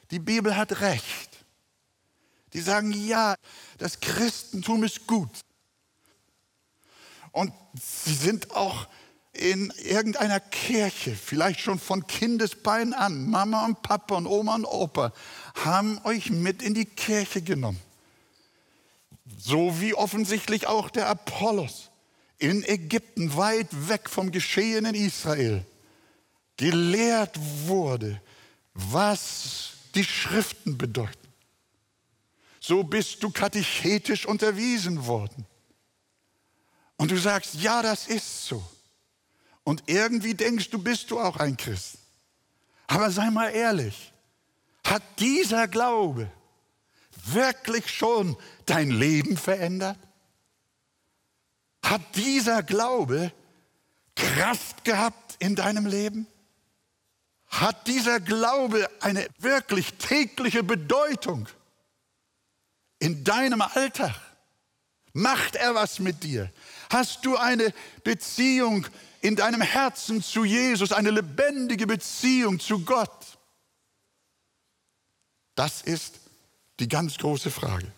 die 0.10 0.18
Bibel 0.18 0.58
hat 0.58 0.82
recht. 0.82 1.46
Die 2.54 2.62
sagen, 2.62 2.92
ja, 2.94 3.36
das 3.78 4.00
Christentum 4.00 4.84
ist 4.84 5.06
gut. 5.06 5.30
Und 7.34 7.54
sie 7.80 8.16
sind 8.16 8.50
auch 8.56 8.88
in 9.38 9.72
irgendeiner 9.84 10.40
Kirche, 10.40 11.16
vielleicht 11.16 11.60
schon 11.60 11.80
von 11.80 12.08
Kindesbein 12.08 12.94
an, 12.94 13.30
Mama 13.30 13.66
und 13.66 13.82
Papa 13.82 14.16
und 14.16 14.28
Oma 14.28 14.56
und 14.56 14.66
Opa, 14.66 15.14
haben 15.64 16.00
euch 16.04 16.30
mit 16.30 16.62
in 16.62 16.74
die 16.74 16.86
Kirche 16.86 17.42
genommen. 17.42 17.80
So 19.38 19.80
wie 19.80 19.94
offensichtlich 19.94 20.68
auch 20.68 20.90
der 20.90 21.10
Apollos 21.10 21.90
in 22.40 22.64
Ägypten, 22.64 23.36
weit 23.36 23.68
weg 23.90 24.10
vom 24.10 24.32
Geschehen 24.32 24.86
in 24.86 24.96
Israel, 24.96 25.66
gelehrt 26.58 27.38
wurde, 27.66 28.22
was 28.74 29.72
die 29.96 30.04
Schriften 30.04 30.78
bedeuten. 30.78 31.28
So 32.60 32.84
bist 32.84 33.24
du 33.24 33.30
katechetisch 33.30 34.26
unterwiesen 34.26 35.06
worden. 35.06 35.46
Und 36.98 37.12
du 37.12 37.18
sagst, 37.18 37.56
ja, 37.56 37.82
das 37.82 38.08
ist 38.08 38.46
so. 38.46 38.64
Und 39.68 39.84
irgendwie 39.88 40.34
denkst 40.34 40.70
du, 40.70 40.82
bist 40.82 41.12
du 41.12 41.20
auch 41.20 41.36
ein 41.36 41.58
Christ. 41.58 41.98
Aber 42.88 43.12
sei 43.12 43.30
mal 43.30 43.50
ehrlich, 43.50 44.14
hat 44.86 45.04
dieser 45.20 45.68
Glaube 45.68 46.32
wirklich 47.26 47.94
schon 47.94 48.38
dein 48.66 48.90
Leben 48.90 49.36
verändert? 49.36 49.98
Hat 51.84 52.16
dieser 52.16 52.64
Glaube 52.64 53.34
Kraft 54.16 54.86
gehabt 54.86 55.36
in 55.40 55.58
deinem 55.58 55.86
Leben? 55.86 56.28
Hat 57.48 57.88
dieser 57.88 58.22
Glaube 58.22 58.90
eine 59.02 59.28
wirklich 59.40 59.96
tägliche 59.96 60.64
Bedeutung 60.64 61.50
in 63.00 63.26
deinem 63.26 63.60
Alltag? 63.60 64.16
Macht 65.12 65.58
er 65.58 65.76
was 65.76 66.00
mit 66.00 66.24
dir? 66.24 66.54
Hast 66.90 67.26
du 67.26 67.36
eine 67.36 67.74
Beziehung 68.06 68.88
in 69.22 69.36
deinem 69.36 69.62
Herzen 69.62 70.22
zu 70.22 70.44
Jesus, 70.44 70.92
eine 70.92 71.12
lebendige 71.12 71.88
Beziehung 71.88 72.60
zu 72.60 72.80
Gott? 72.80 73.38
Das 75.56 75.82
ist 75.82 76.20
die 76.80 76.88
ganz 76.88 77.18
große 77.18 77.50
Frage. 77.50 77.92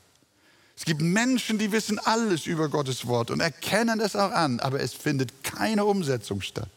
Es 0.78 0.86
gibt 0.86 1.02
Menschen, 1.02 1.58
die 1.58 1.74
wissen 1.74 2.00
alles 2.00 2.46
über 2.46 2.70
Gottes 2.70 3.06
Wort 3.06 3.32
und 3.32 3.42
erkennen 3.42 4.00
es 4.00 4.16
auch 4.16 4.32
an, 4.32 4.62
aber 4.62 4.80
es 4.80 4.94
findet 4.94 5.44
keine 5.44 5.84
Umsetzung 5.84 6.42
statt. 6.42 6.70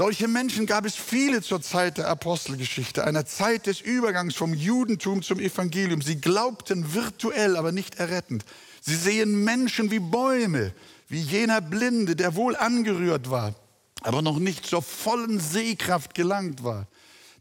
Solche 0.00 0.28
Menschen 0.28 0.66
gab 0.66 0.84
es 0.84 0.94
viele 0.94 1.42
zur 1.42 1.60
Zeit 1.60 1.98
der 1.98 2.06
Apostelgeschichte, 2.06 3.02
einer 3.02 3.26
Zeit 3.26 3.66
des 3.66 3.80
Übergangs 3.80 4.36
vom 4.36 4.54
Judentum 4.54 5.22
zum 5.22 5.40
Evangelium. 5.40 6.02
Sie 6.02 6.20
glaubten 6.20 6.94
virtuell, 6.94 7.56
aber 7.56 7.72
nicht 7.72 7.96
errettend. 7.96 8.44
Sie 8.80 8.94
sehen 8.94 9.42
Menschen 9.42 9.90
wie 9.90 9.98
Bäume, 9.98 10.72
wie 11.08 11.20
jener 11.20 11.60
Blinde, 11.60 12.14
der 12.14 12.36
wohl 12.36 12.54
angerührt 12.54 13.28
war, 13.28 13.56
aber 14.02 14.22
noch 14.22 14.38
nicht 14.38 14.66
zur 14.66 14.82
vollen 14.82 15.40
Sehkraft 15.40 16.14
gelangt 16.14 16.62
war. 16.62 16.86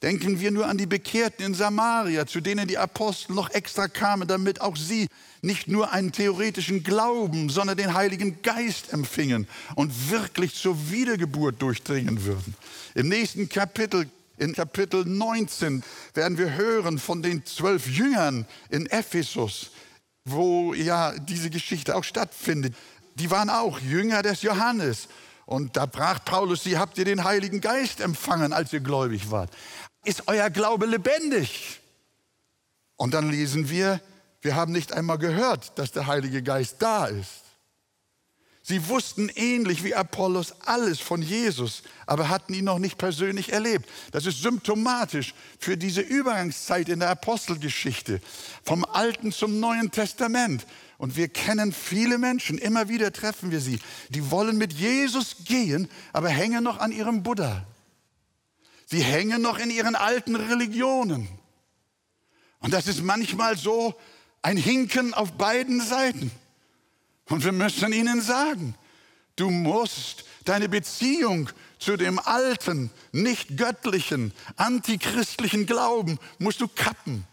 Denken 0.04 0.40
wir 0.40 0.52
nur 0.52 0.68
an 0.68 0.78
die 0.78 0.86
Bekehrten 0.86 1.44
in 1.44 1.54
Samaria, 1.56 2.28
zu 2.28 2.40
denen 2.40 2.68
die 2.68 2.78
Apostel 2.78 3.34
noch 3.34 3.50
extra 3.50 3.88
kamen, 3.88 4.28
damit 4.28 4.62
auch 4.62 4.78
sie 4.78 5.08
nicht 5.42 5.68
nur 5.68 5.92
einen 5.92 6.12
theoretischen 6.12 6.84
Glauben, 6.84 7.50
sondern 7.50 7.78
den 7.78 7.96
Heiligen 7.96 8.42
Geist 8.44 8.94
empfingen 8.94 9.48
und 9.76 10.12
wirklich 10.12 10.54
zur 10.54 10.92
Wiedergeburt 10.92 11.60
durchdringen 11.62 12.24
würden. 12.26 12.56
Im 12.94 13.10
nächsten 13.10 13.50
Kapitel, 13.50 14.08
in 14.38 14.54
Kapitel 14.54 15.04
19, 15.04 15.84
werden 16.14 16.38
wir 16.38 16.54
hören 16.54 17.00
von 17.00 17.24
den 17.24 17.44
zwölf 17.46 17.88
Jüngern 17.88 18.46
in 18.70 18.86
Ephesus, 18.86 19.72
wo 20.26 20.76
ja 20.76 21.18
diese 21.18 21.50
Geschichte 21.50 21.96
auch 21.96 22.04
stattfindet. 22.04 22.76
Die 23.16 23.32
waren 23.32 23.50
auch 23.50 23.80
Jünger 23.80 24.22
des 24.22 24.44
Johannes. 24.44 25.08
Und 25.48 25.78
da 25.78 25.86
brach 25.86 26.26
Paulus 26.26 26.64
sie, 26.66 26.78
habt 26.78 26.98
ihr 26.98 27.06
den 27.06 27.24
Heiligen 27.24 27.62
Geist 27.62 28.02
empfangen, 28.02 28.52
als 28.52 28.74
ihr 28.74 28.82
gläubig 28.82 29.32
wart? 29.32 29.50
Ist 30.04 30.28
euer 30.28 30.50
Glaube 30.50 30.86
lebendig? 30.86 31.80
Und 32.96 33.14
dann 33.14 33.30
lesen 33.30 33.70
wir, 33.70 34.02
wir 34.42 34.56
haben 34.56 34.72
nicht 34.72 34.94
einmal 34.94 35.18
gehört, 35.18 35.78
dass 35.78 35.92
der 35.92 36.08
Heilige 36.08 36.42
Geist 36.42 36.78
da 36.80 37.06
ist. 37.06 37.44
Sie 38.70 38.90
wussten 38.90 39.30
ähnlich 39.36 39.86
wie 39.86 39.96
Apollos 39.96 40.54
alles 40.66 41.00
von 41.00 41.22
Jesus, 41.22 41.84
aber 42.06 42.28
hatten 42.28 42.54
ihn 42.54 42.66
noch 42.66 42.80
nicht 42.80 42.98
persönlich 42.98 43.54
erlebt. 43.54 43.88
Das 44.12 44.26
ist 44.26 44.42
symptomatisch 44.42 45.34
für 45.58 45.78
diese 45.78 46.02
Übergangszeit 46.02 46.90
in 46.90 47.00
der 47.00 47.10
Apostelgeschichte, 47.10 48.20
vom 48.66 48.84
Alten 48.84 49.32
zum 49.32 49.62
Neuen 49.62 49.90
Testament. 49.92 50.68
Und 50.98 51.16
wir 51.16 51.30
kennen 51.30 51.72
viele 51.72 52.18
Menschen, 52.18 52.58
immer 52.58 52.90
wieder 52.90 53.14
treffen 53.14 53.52
wir 53.52 53.62
sie, 53.62 53.80
die 54.10 54.32
wollen 54.32 54.58
mit 54.58 54.74
Jesus 54.74 55.38
gehen, 55.46 55.88
aber 56.12 56.28
hängen 56.28 56.66
noch 56.66 56.80
an 56.80 56.92
ihrem 56.92 57.24
Buddha. 57.24 57.66
Sie 58.90 59.04
hängen 59.04 59.42
noch 59.42 59.60
in 59.60 59.70
ihren 59.70 59.96
alten 59.96 60.38
Religionen. 60.38 61.28
Und 62.60 62.74
das 62.74 62.88
ist 62.88 63.04
manchmal 63.04 63.58
so 63.58 63.94
ein 64.42 64.56
Hinken 64.56 65.14
auf 65.14 65.34
beiden 65.34 65.82
Seiten. 65.82 66.32
Und 67.28 67.44
wir 67.44 67.52
müssen 67.52 67.92
ihnen 67.92 68.22
sagen, 68.22 68.76
du 69.36 69.50
musst 69.50 70.24
deine 70.46 70.70
Beziehung 70.70 71.50
zu 71.80 71.98
dem 71.98 72.18
alten, 72.18 72.90
nicht 73.12 73.58
göttlichen, 73.58 74.32
antichristlichen 74.56 75.66
Glauben, 75.66 76.18
musst 76.40 76.62
du 76.62 76.70
kappen 76.70 77.26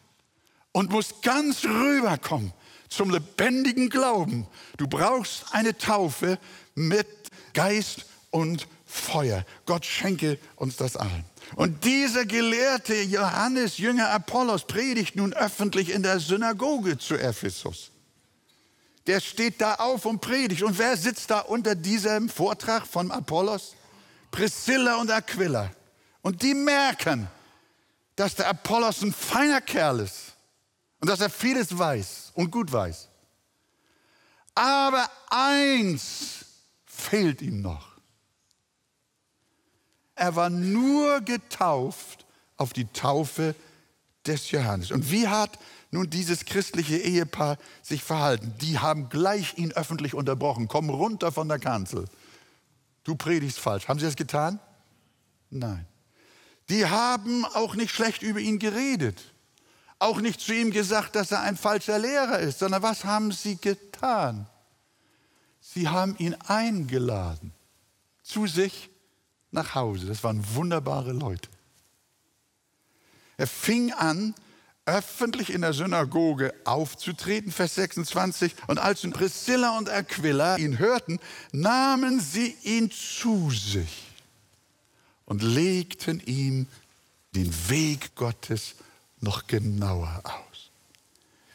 und 0.73 0.91
musst 0.91 1.23
ganz 1.23 1.65
rüberkommen 1.65 2.53
zum 2.89 3.11
lebendigen 3.11 3.91
Glauben. 3.91 4.49
Du 4.77 4.89
brauchst 4.89 5.55
eine 5.55 5.79
Taufe 5.79 6.39
mit 6.75 7.07
Geist 7.53 8.07
und 8.31 8.67
Feuer. 8.95 9.45
Gott 9.67 9.85
schenke 9.85 10.39
uns 10.55 10.77
das 10.77 10.97
allen. 10.97 11.25
Und 11.57 11.85
dieser 11.85 12.25
gelehrte 12.25 12.95
Johannes, 13.03 13.79
Jünger 13.79 14.11
Apollos, 14.11 14.67
predigt 14.67 15.17
nun 15.17 15.33
öffentlich 15.33 15.91
in 15.91 16.03
der 16.03 16.21
Synagoge 16.21 16.97
zu 16.97 17.17
Ephesus. 17.17 17.91
Der 19.07 19.21
steht 19.21 19.61
da 19.61 19.75
auf 19.75 20.07
und 20.07 20.21
predigt. 20.21 20.63
Und 20.63 20.79
wer 20.79 20.97
sitzt 20.97 21.31
da 21.31 21.41
unter 21.41 21.75
diesem 21.75 22.29
Vortrag 22.29 22.87
von 22.87 23.11
Apollos? 23.11 23.75
Priscilla 24.31 24.97
und 24.97 25.11
Aquila. 25.11 25.71
Und 26.23 26.43
die 26.43 26.55
merken, 26.55 27.29
dass 28.17 28.37
der 28.37 28.49
Apollos 28.49 29.03
ein 29.03 29.13
feiner 29.13 29.61
Kerl 29.61 30.01
ist 30.01 30.35
und 31.01 31.11
dass 31.11 31.21
er 31.21 31.31
vieles 31.31 31.77
weiß 31.77 32.33
und 32.35 32.51
gut 32.51 32.73
weiß. 32.73 33.09
Aber 34.55 35.11
eins 35.29 36.45
fehlt 36.87 37.43
ihm 37.43 37.61
noch. 37.61 37.94
Er 40.15 40.37
war 40.37 40.51
nur 40.51 41.21
getauft 41.21 42.25
auf 42.57 42.73
die 42.73 42.87
Taufe 42.87 43.55
des 44.27 44.51
Johannes. 44.51 44.91
Und 44.91 45.11
wie 45.11 45.29
hat 45.29 45.59
nun 45.91 46.09
dieses 46.09 46.45
christliche 46.45 46.97
Ehepaar 46.97 47.59
sich 47.83 48.03
verhalten? 48.03 48.55
Die 48.61 48.79
haben 48.79 49.09
gleich 49.09 49.59
ihn 49.59 49.73
öffentlich 49.73 50.15
unterbrochen. 50.15 50.69
Komm 50.69 50.91
runter 50.91 51.33
von 51.33 51.49
der 51.49 51.59
Kanzel. 51.59 52.07
Du 53.03 53.17
predigst 53.17 53.59
falsch. 53.59 53.89
Haben 53.89 53.99
sie 53.99 54.07
das 54.07 54.17
getan? 54.17 54.61
Nein. 55.51 55.87
Die 56.69 56.87
haben 56.87 57.45
auch 57.45 57.75
nicht 57.75 57.95
schlecht 57.95 58.23
über 58.23 58.41
ihn 58.41 58.59
geredet. 58.59 59.35
Auch 59.99 60.21
nicht 60.21 60.41
zu 60.41 60.55
ihm 60.55 60.71
gesagt, 60.71 61.17
dass 61.17 61.31
er 61.31 61.43
ein 61.43 61.57
falscher 61.57 61.99
Lehrer 61.99 62.39
ist, 62.39 62.59
sondern 62.59 62.83
was 62.83 63.05
haben 63.05 63.33
sie 63.33 63.57
getan? 63.57 64.47
Sie 65.61 65.89
haben 65.89 66.17
ihn 66.19 66.35
eingeladen 66.47 67.53
zu 68.23 68.47
sich 68.47 68.91
nach 69.55 69.75
Hause. 69.75 70.07
Das 70.07 70.23
waren 70.23 70.45
wunderbare 70.55 71.13
Leute. 71.13 71.49
Er 73.37 73.47
fing 73.47 73.93
an, 73.93 74.35
öffentlich 74.87 75.51
in 75.51 75.63
der 75.63 75.73
Synagoge 75.73 76.55
aufzutreten, 76.65 77.51
Vers 77.51 77.77
26. 77.77 78.55
Und 78.67 78.79
als 78.79 79.01
Priscilla 79.11 79.79
und 79.79 79.89
Aquila 79.89 80.57
ihn 80.57 80.79
hörten, 80.79 81.19
nahmen 81.53 82.21
sie 82.21 82.55
ihn 82.63 82.91
zu 82.91 83.51
sich 83.51 84.07
und 85.25 85.43
legten 85.43 86.21
ihm 86.27 86.67
den 87.35 87.53
Weg 87.69 88.15
Gottes 88.15 88.75
noch 89.21 89.47
genauer 89.47 90.21
aus. 90.25 90.71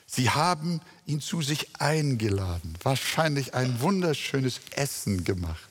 Sie 0.07 0.31
haben 0.31 0.81
ihn 1.05 1.21
zu 1.21 1.43
sich 1.43 1.79
eingeladen, 1.79 2.73
wahrscheinlich 2.81 3.53
ein 3.53 3.79
wunderschönes 3.79 4.59
Essen 4.71 5.23
gemacht 5.23 5.68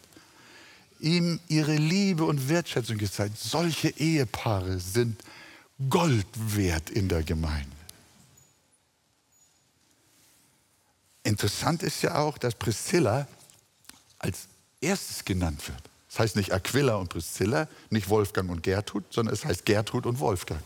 ihm 1.01 1.41
ihre 1.49 1.77
Liebe 1.77 2.25
und 2.25 2.49
Wertschätzung 2.49 2.99
gezeigt. 2.99 3.39
Solche 3.39 3.89
Ehepaare 3.89 4.79
sind 4.79 5.23
Gold 5.89 6.27
wert 6.35 6.91
in 6.91 7.09
der 7.09 7.23
Gemeinde. 7.23 7.77
Interessant 11.23 11.83
ist 11.83 12.03
ja 12.03 12.17
auch, 12.17 12.39
dass 12.39 12.55
Priscilla 12.55 13.27
als 14.19 14.49
erstes 14.81 15.25
genannt 15.25 15.69
wird. 15.69 15.83
Das 16.09 16.21
heißt 16.21 16.37
nicht 16.37 16.53
Aquila 16.53 16.97
und 16.97 17.09
Priscilla, 17.09 17.69
nicht 17.91 18.09
Wolfgang 18.09 18.51
und 18.51 18.63
Gertrud, 18.63 19.05
sondern 19.11 19.35
es 19.35 19.45
heißt 19.45 19.67
Gertrud 19.67 20.07
und 20.07 20.19
Wolfgang. 20.21 20.63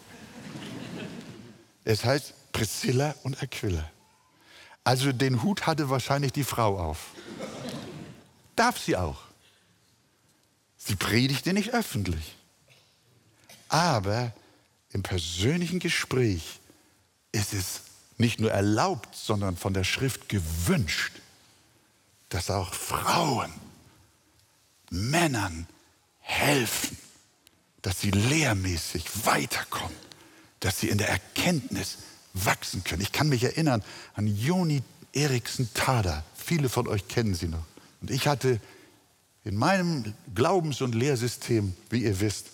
Es 1.84 2.04
heißt 2.04 2.32
Priscilla 2.52 3.14
und 3.24 3.42
Aquila. 3.42 3.90
Also 4.84 5.12
den 5.12 5.42
Hut 5.42 5.66
hatte 5.66 5.90
wahrscheinlich 5.90 6.32
die 6.32 6.44
Frau 6.44 6.78
auf. 6.78 7.08
Darf 8.56 8.78
sie 8.78 8.96
auch. 8.96 9.31
Sie 10.84 10.96
predigte 10.96 11.52
nicht 11.52 11.70
öffentlich. 11.74 12.36
Aber 13.68 14.32
im 14.90 15.02
persönlichen 15.02 15.78
Gespräch 15.78 16.60
ist 17.32 17.54
es 17.54 17.82
nicht 18.18 18.40
nur 18.40 18.50
erlaubt, 18.50 19.14
sondern 19.14 19.56
von 19.56 19.74
der 19.74 19.84
Schrift 19.84 20.28
gewünscht, 20.28 21.12
dass 22.28 22.50
auch 22.50 22.74
Frauen 22.74 23.52
Männern 24.90 25.66
helfen, 26.20 26.98
dass 27.80 28.00
sie 28.00 28.10
lehrmäßig 28.10 29.24
weiterkommen, 29.24 29.96
dass 30.60 30.80
sie 30.80 30.88
in 30.88 30.98
der 30.98 31.08
Erkenntnis 31.08 31.98
wachsen 32.34 32.84
können. 32.84 33.02
Ich 33.02 33.12
kann 33.12 33.28
mich 33.28 33.44
erinnern 33.44 33.82
an 34.14 34.26
Joni 34.26 34.82
Eriksen 35.14 35.72
Tada. 35.74 36.24
Viele 36.34 36.68
von 36.68 36.88
euch 36.88 37.08
kennen 37.08 37.34
sie 37.34 37.48
noch. 37.48 37.64
Und 38.00 38.10
ich 38.10 38.26
hatte 38.26 38.60
in 39.44 39.56
meinem 39.56 40.14
Glaubens- 40.34 40.80
und 40.80 40.94
Lehrsystem, 40.94 41.74
wie 41.90 42.04
ihr 42.04 42.20
wisst, 42.20 42.46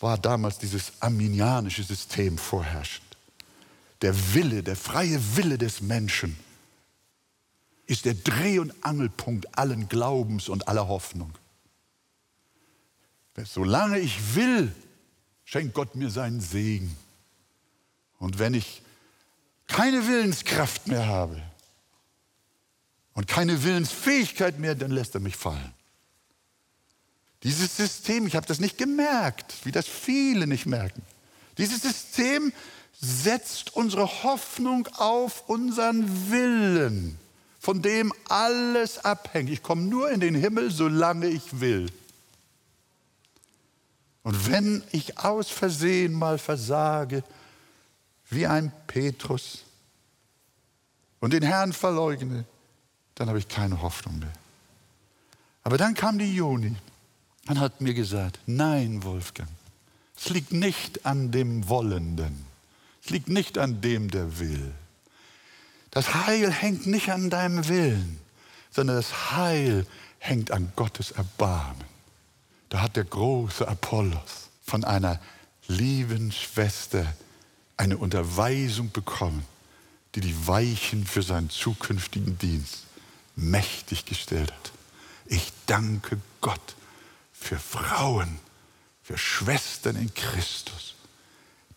war 0.00 0.18
damals 0.18 0.58
dieses 0.58 0.92
arminianische 1.00 1.82
System 1.82 2.36
vorherrschend. 2.36 3.04
Der 4.02 4.34
Wille, 4.34 4.62
der 4.62 4.76
freie 4.76 5.18
Wille 5.36 5.56
des 5.56 5.80
Menschen 5.80 6.36
ist 7.86 8.04
der 8.04 8.14
Dreh- 8.14 8.58
und 8.58 8.72
Angelpunkt 8.84 9.56
allen 9.56 9.88
Glaubens 9.88 10.48
und 10.48 10.68
aller 10.68 10.88
Hoffnung. 10.88 11.32
Solange 13.44 13.98
ich 13.98 14.34
will, 14.34 14.74
schenkt 15.44 15.74
Gott 15.74 15.94
mir 15.94 16.10
seinen 16.10 16.40
Segen. 16.40 16.96
Und 18.18 18.38
wenn 18.38 18.54
ich 18.54 18.82
keine 19.66 20.06
Willenskraft 20.06 20.86
mehr 20.86 21.06
habe, 21.06 21.42
und 23.14 23.28
keine 23.28 23.62
Willensfähigkeit 23.62 24.58
mehr, 24.58 24.74
dann 24.74 24.90
lässt 24.90 25.14
er 25.14 25.20
mich 25.20 25.36
fallen. 25.36 25.72
Dieses 27.44 27.76
System, 27.76 28.26
ich 28.26 28.36
habe 28.36 28.46
das 28.46 28.58
nicht 28.58 28.78
gemerkt, 28.78 29.54
wie 29.64 29.70
das 29.70 29.86
viele 29.86 30.46
nicht 30.46 30.64
merken. 30.64 31.02
Dieses 31.58 31.82
System 31.82 32.52
setzt 32.98 33.76
unsere 33.76 34.24
Hoffnung 34.24 34.88
auf 34.96 35.48
unseren 35.48 36.30
Willen, 36.30 37.18
von 37.60 37.82
dem 37.82 38.12
alles 38.28 39.04
abhängt. 39.04 39.50
Ich 39.50 39.62
komme 39.62 39.82
nur 39.82 40.10
in 40.10 40.20
den 40.20 40.34
Himmel, 40.34 40.70
solange 40.70 41.26
ich 41.26 41.60
will. 41.60 41.92
Und 44.22 44.50
wenn 44.50 44.82
ich 44.90 45.18
aus 45.18 45.50
Versehen 45.50 46.14
mal 46.14 46.38
versage, 46.38 47.22
wie 48.30 48.46
ein 48.46 48.72
Petrus, 48.86 49.64
und 51.20 51.32
den 51.32 51.42
Herrn 51.42 51.72
verleugne, 51.72 52.44
dann 53.14 53.28
habe 53.28 53.38
ich 53.38 53.48
keine 53.48 53.80
Hoffnung 53.80 54.18
mehr. 54.18 54.32
Aber 55.62 55.78
dann 55.78 55.94
kam 55.94 56.18
die 56.18 56.34
Juni 56.34 56.76
und 57.48 57.60
hat 57.60 57.80
mir 57.80 57.94
gesagt, 57.94 58.38
nein, 58.46 59.02
Wolfgang, 59.02 59.48
es 60.16 60.30
liegt 60.30 60.52
nicht 60.52 61.04
an 61.06 61.30
dem 61.30 61.68
Wollenden, 61.68 62.46
es 63.04 63.10
liegt 63.10 63.28
nicht 63.28 63.58
an 63.58 63.80
dem, 63.80 64.10
der 64.10 64.38
will. 64.38 64.72
Das 65.90 66.14
Heil 66.14 66.50
hängt 66.50 66.86
nicht 66.86 67.10
an 67.10 67.30
deinem 67.30 67.68
Willen, 67.68 68.18
sondern 68.70 68.96
das 68.96 69.32
Heil 69.32 69.86
hängt 70.18 70.50
an 70.50 70.72
Gottes 70.74 71.12
Erbarmen. 71.12 71.84
Da 72.68 72.80
hat 72.80 72.96
der 72.96 73.04
große 73.04 73.68
Apollos 73.68 74.48
von 74.64 74.82
einer 74.84 75.20
lieben 75.68 76.32
Schwester 76.32 77.14
eine 77.76 77.98
Unterweisung 77.98 78.90
bekommen, 78.90 79.44
die 80.14 80.20
die 80.20 80.46
Weichen 80.46 81.06
für 81.06 81.22
seinen 81.22 81.50
zukünftigen 81.50 82.38
Dienst 82.38 82.84
mächtig 83.36 84.04
gestellt 84.04 84.52
hat. 84.52 84.72
Ich 85.26 85.52
danke 85.66 86.18
Gott 86.40 86.76
für 87.44 87.58
Frauen, 87.58 88.38
für 89.02 89.18
Schwestern 89.18 89.96
in 89.96 90.12
Christus, 90.14 90.94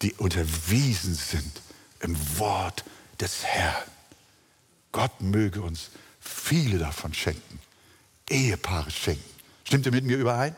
die 0.01 0.13
unterwiesen 0.13 1.13
sind 1.13 1.61
im 1.99 2.15
Wort 2.39 2.85
des 3.19 3.43
Herrn. 3.43 3.91
Gott 4.93 5.19
möge 5.21 5.61
uns 5.61 5.91
viele 6.21 6.77
davon 6.77 7.13
schenken, 7.13 7.59
Ehepaare 8.29 8.89
schenken. 8.91 9.29
Stimmt 9.65 9.85
ihr 9.85 9.91
mit 9.91 10.05
mir 10.05 10.17
überein? 10.17 10.55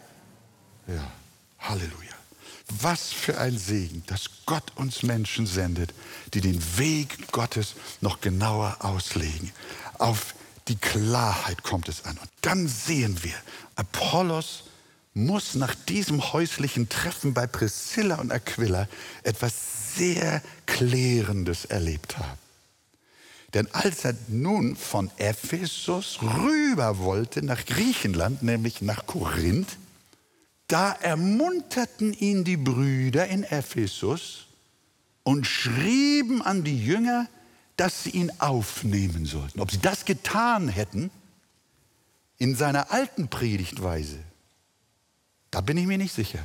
Ja, 0.87 1.11
Halleluja. 1.59 2.09
Was 2.81 3.11
für 3.11 3.39
ein 3.39 3.57
Segen, 3.57 4.03
dass 4.05 4.29
Gott 4.45 4.71
uns 4.75 5.01
Menschen 5.01 5.47
sendet, 5.47 5.91
die 6.35 6.41
den 6.41 6.61
Weg 6.77 7.31
Gottes 7.31 7.73
noch 8.01 8.21
genauer 8.21 8.77
auslegen. 8.81 9.51
Auf 9.97 10.35
die 10.67 10.75
Klarheit 10.75 11.63
kommt 11.63 11.89
es 11.89 12.05
an. 12.05 12.15
Und 12.19 12.29
dann 12.41 12.67
sehen 12.67 13.23
wir, 13.23 13.33
Apollos 13.75 14.65
muss 15.13 15.55
nach 15.55 15.75
diesem 15.75 16.33
häuslichen 16.33 16.89
Treffen 16.89 17.33
bei 17.33 17.47
Priscilla 17.47 18.15
und 18.15 18.31
Aquila 18.31 18.87
etwas 19.23 19.95
sehr 19.95 20.41
Klärendes 20.65 21.65
erlebt 21.65 22.17
haben. 22.17 22.37
Denn 23.53 23.67
als 23.73 24.05
er 24.05 24.15
nun 24.27 24.75
von 24.75 25.09
Ephesus 25.17 26.19
rüber 26.21 26.99
wollte 26.99 27.43
nach 27.43 27.65
Griechenland, 27.65 28.43
nämlich 28.43 28.81
nach 28.81 29.07
Korinth, 29.07 29.77
da 30.67 30.91
ermunterten 30.91 32.13
ihn 32.13 32.43
die 32.43 32.57
Brüder 32.57 33.27
in 33.27 33.43
Ephesus 33.43 34.45
und 35.23 35.47
schrieben 35.47 36.43
an 36.43 36.63
die 36.63 36.85
Jünger, 36.85 37.27
dass 37.75 38.03
sie 38.03 38.11
ihn 38.11 38.31
aufnehmen 38.37 39.25
sollten. 39.25 39.59
Ob 39.61 39.71
sie 39.71 39.79
das 39.79 40.05
getan 40.05 40.67
hätten 40.67 41.09
in 42.37 42.55
seiner 42.55 42.91
alten 42.91 43.29
Predigtweise, 43.29 44.19
da 45.51 45.61
bin 45.61 45.77
ich 45.77 45.85
mir 45.85 45.97
nicht 45.97 46.13
sicher. 46.13 46.43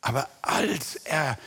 Aber 0.00 0.28
als 0.42 0.96
er 0.96 1.38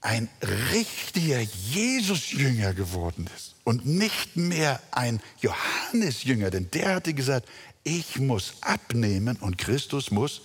ein 0.00 0.28
richtiger 0.72 1.40
Jesus-Jünger 1.40 2.72
geworden 2.72 3.28
ist 3.36 3.54
und 3.64 3.84
nicht 3.84 4.36
mehr 4.36 4.80
ein 4.90 5.20
Johannes-Jünger, 5.40 6.50
denn 6.50 6.70
der 6.70 6.94
hatte 6.94 7.12
gesagt, 7.12 7.46
ich 7.84 8.18
muss 8.18 8.54
abnehmen 8.62 9.36
und 9.36 9.58
Christus 9.58 10.10
muss 10.10 10.42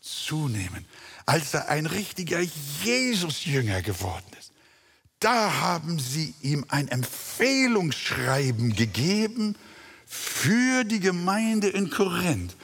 zunehmen. 0.00 0.84
Als 1.24 1.54
er 1.54 1.68
ein 1.68 1.86
richtiger 1.86 2.40
Jesus-Jünger 2.82 3.82
geworden 3.82 4.26
ist, 4.38 4.52
da 5.20 5.60
haben 5.60 5.98
sie 5.98 6.34
ihm 6.42 6.64
ein 6.68 6.88
Empfehlungsschreiben 6.88 8.74
gegeben 8.74 9.56
für 10.06 10.84
die 10.84 11.00
Gemeinde 11.00 11.68
in 11.68 11.90
Korinth. 11.90 12.55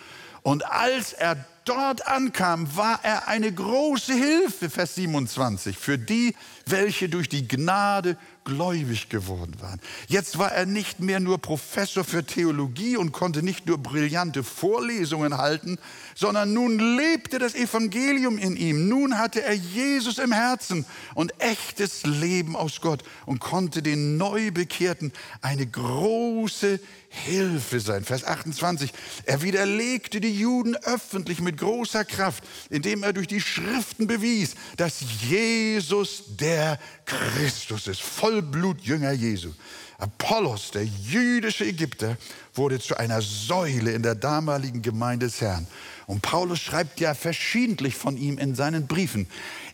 Und 0.42 0.66
als 0.66 1.12
er 1.12 1.44
dort 1.64 2.06
ankam, 2.06 2.76
war 2.76 3.00
er 3.04 3.28
eine 3.28 3.52
große 3.52 4.12
Hilfe, 4.12 4.68
Vers 4.68 4.96
27, 4.96 5.78
für 5.78 5.98
die, 5.98 6.34
welche 6.66 7.08
durch 7.08 7.28
die 7.28 7.46
Gnade 7.46 8.16
gläubig 8.44 9.08
geworden 9.08 9.54
waren. 9.60 9.80
Jetzt 10.08 10.38
war 10.38 10.50
er 10.50 10.66
nicht 10.66 10.98
mehr 10.98 11.20
nur 11.20 11.38
Professor 11.38 12.02
für 12.02 12.24
Theologie 12.24 12.96
und 12.96 13.12
konnte 13.12 13.42
nicht 13.42 13.66
nur 13.66 13.78
brillante 13.78 14.42
Vorlesungen 14.42 15.38
halten, 15.38 15.78
sondern 16.16 16.52
nun 16.52 16.96
lebte 16.96 17.38
das 17.38 17.54
Evangelium 17.54 18.38
in 18.38 18.56
ihm. 18.56 18.88
Nun 18.88 19.18
hatte 19.18 19.42
er 19.42 19.54
Jesus 19.54 20.18
im 20.18 20.32
Herzen 20.32 20.84
und 21.14 21.32
echtes 21.40 22.04
Leben 22.04 22.56
aus 22.56 22.80
Gott 22.80 23.04
und 23.26 23.38
konnte 23.38 23.82
den 23.82 24.16
Neubekehrten 24.16 25.12
eine 25.40 25.66
große 25.66 26.80
Hilfe 27.12 27.78
sein. 27.78 28.04
Vers 28.04 28.24
28. 28.24 28.90
Er 29.26 29.42
widerlegte 29.42 30.18
die 30.20 30.34
Juden 30.34 30.76
öffentlich 30.76 31.40
mit 31.40 31.58
großer 31.58 32.06
Kraft, 32.06 32.42
indem 32.70 33.02
er 33.02 33.12
durch 33.12 33.26
die 33.26 33.40
Schriften 33.40 34.06
bewies, 34.06 34.54
dass 34.78 35.04
Jesus 35.28 36.24
der 36.28 36.78
Christus 37.04 37.86
ist, 37.86 38.00
Vollblutjünger 38.00 39.12
Jesu. 39.12 39.50
Apollos, 39.98 40.70
der 40.72 40.84
jüdische 40.84 41.66
Ägypter, 41.66 42.16
wurde 42.54 42.80
zu 42.80 42.96
einer 42.96 43.20
Säule 43.20 43.92
in 43.92 44.02
der 44.02 44.14
damaligen 44.14 44.82
Gemeinde 44.82 45.26
des 45.26 45.40
Herrn. 45.40 45.66
Und 46.06 46.22
Paulus 46.22 46.60
schreibt 46.60 46.98
ja 46.98 47.14
verschiedentlich 47.14 47.94
von 47.94 48.16
ihm 48.16 48.38
in 48.38 48.54
seinen 48.54 48.86
Briefen. 48.86 49.28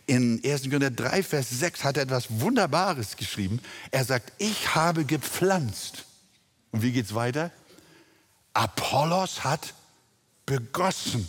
In 0.05 0.41
1. 0.45 0.63
Korinther 0.63 0.91
3, 0.91 1.23
Vers 1.23 1.49
6 1.49 1.83
hat 1.83 1.97
er 1.97 2.03
etwas 2.03 2.27
Wunderbares 2.29 3.15
geschrieben. 3.15 3.61
Er 3.91 4.03
sagt, 4.03 4.33
ich 4.37 4.75
habe 4.75 5.05
gepflanzt. 5.05 6.05
Und 6.71 6.81
wie 6.81 6.91
geht 6.91 7.05
es 7.05 7.15
weiter? 7.15 7.51
Apollos 8.53 9.43
hat 9.43 9.73
begossen. 10.45 11.27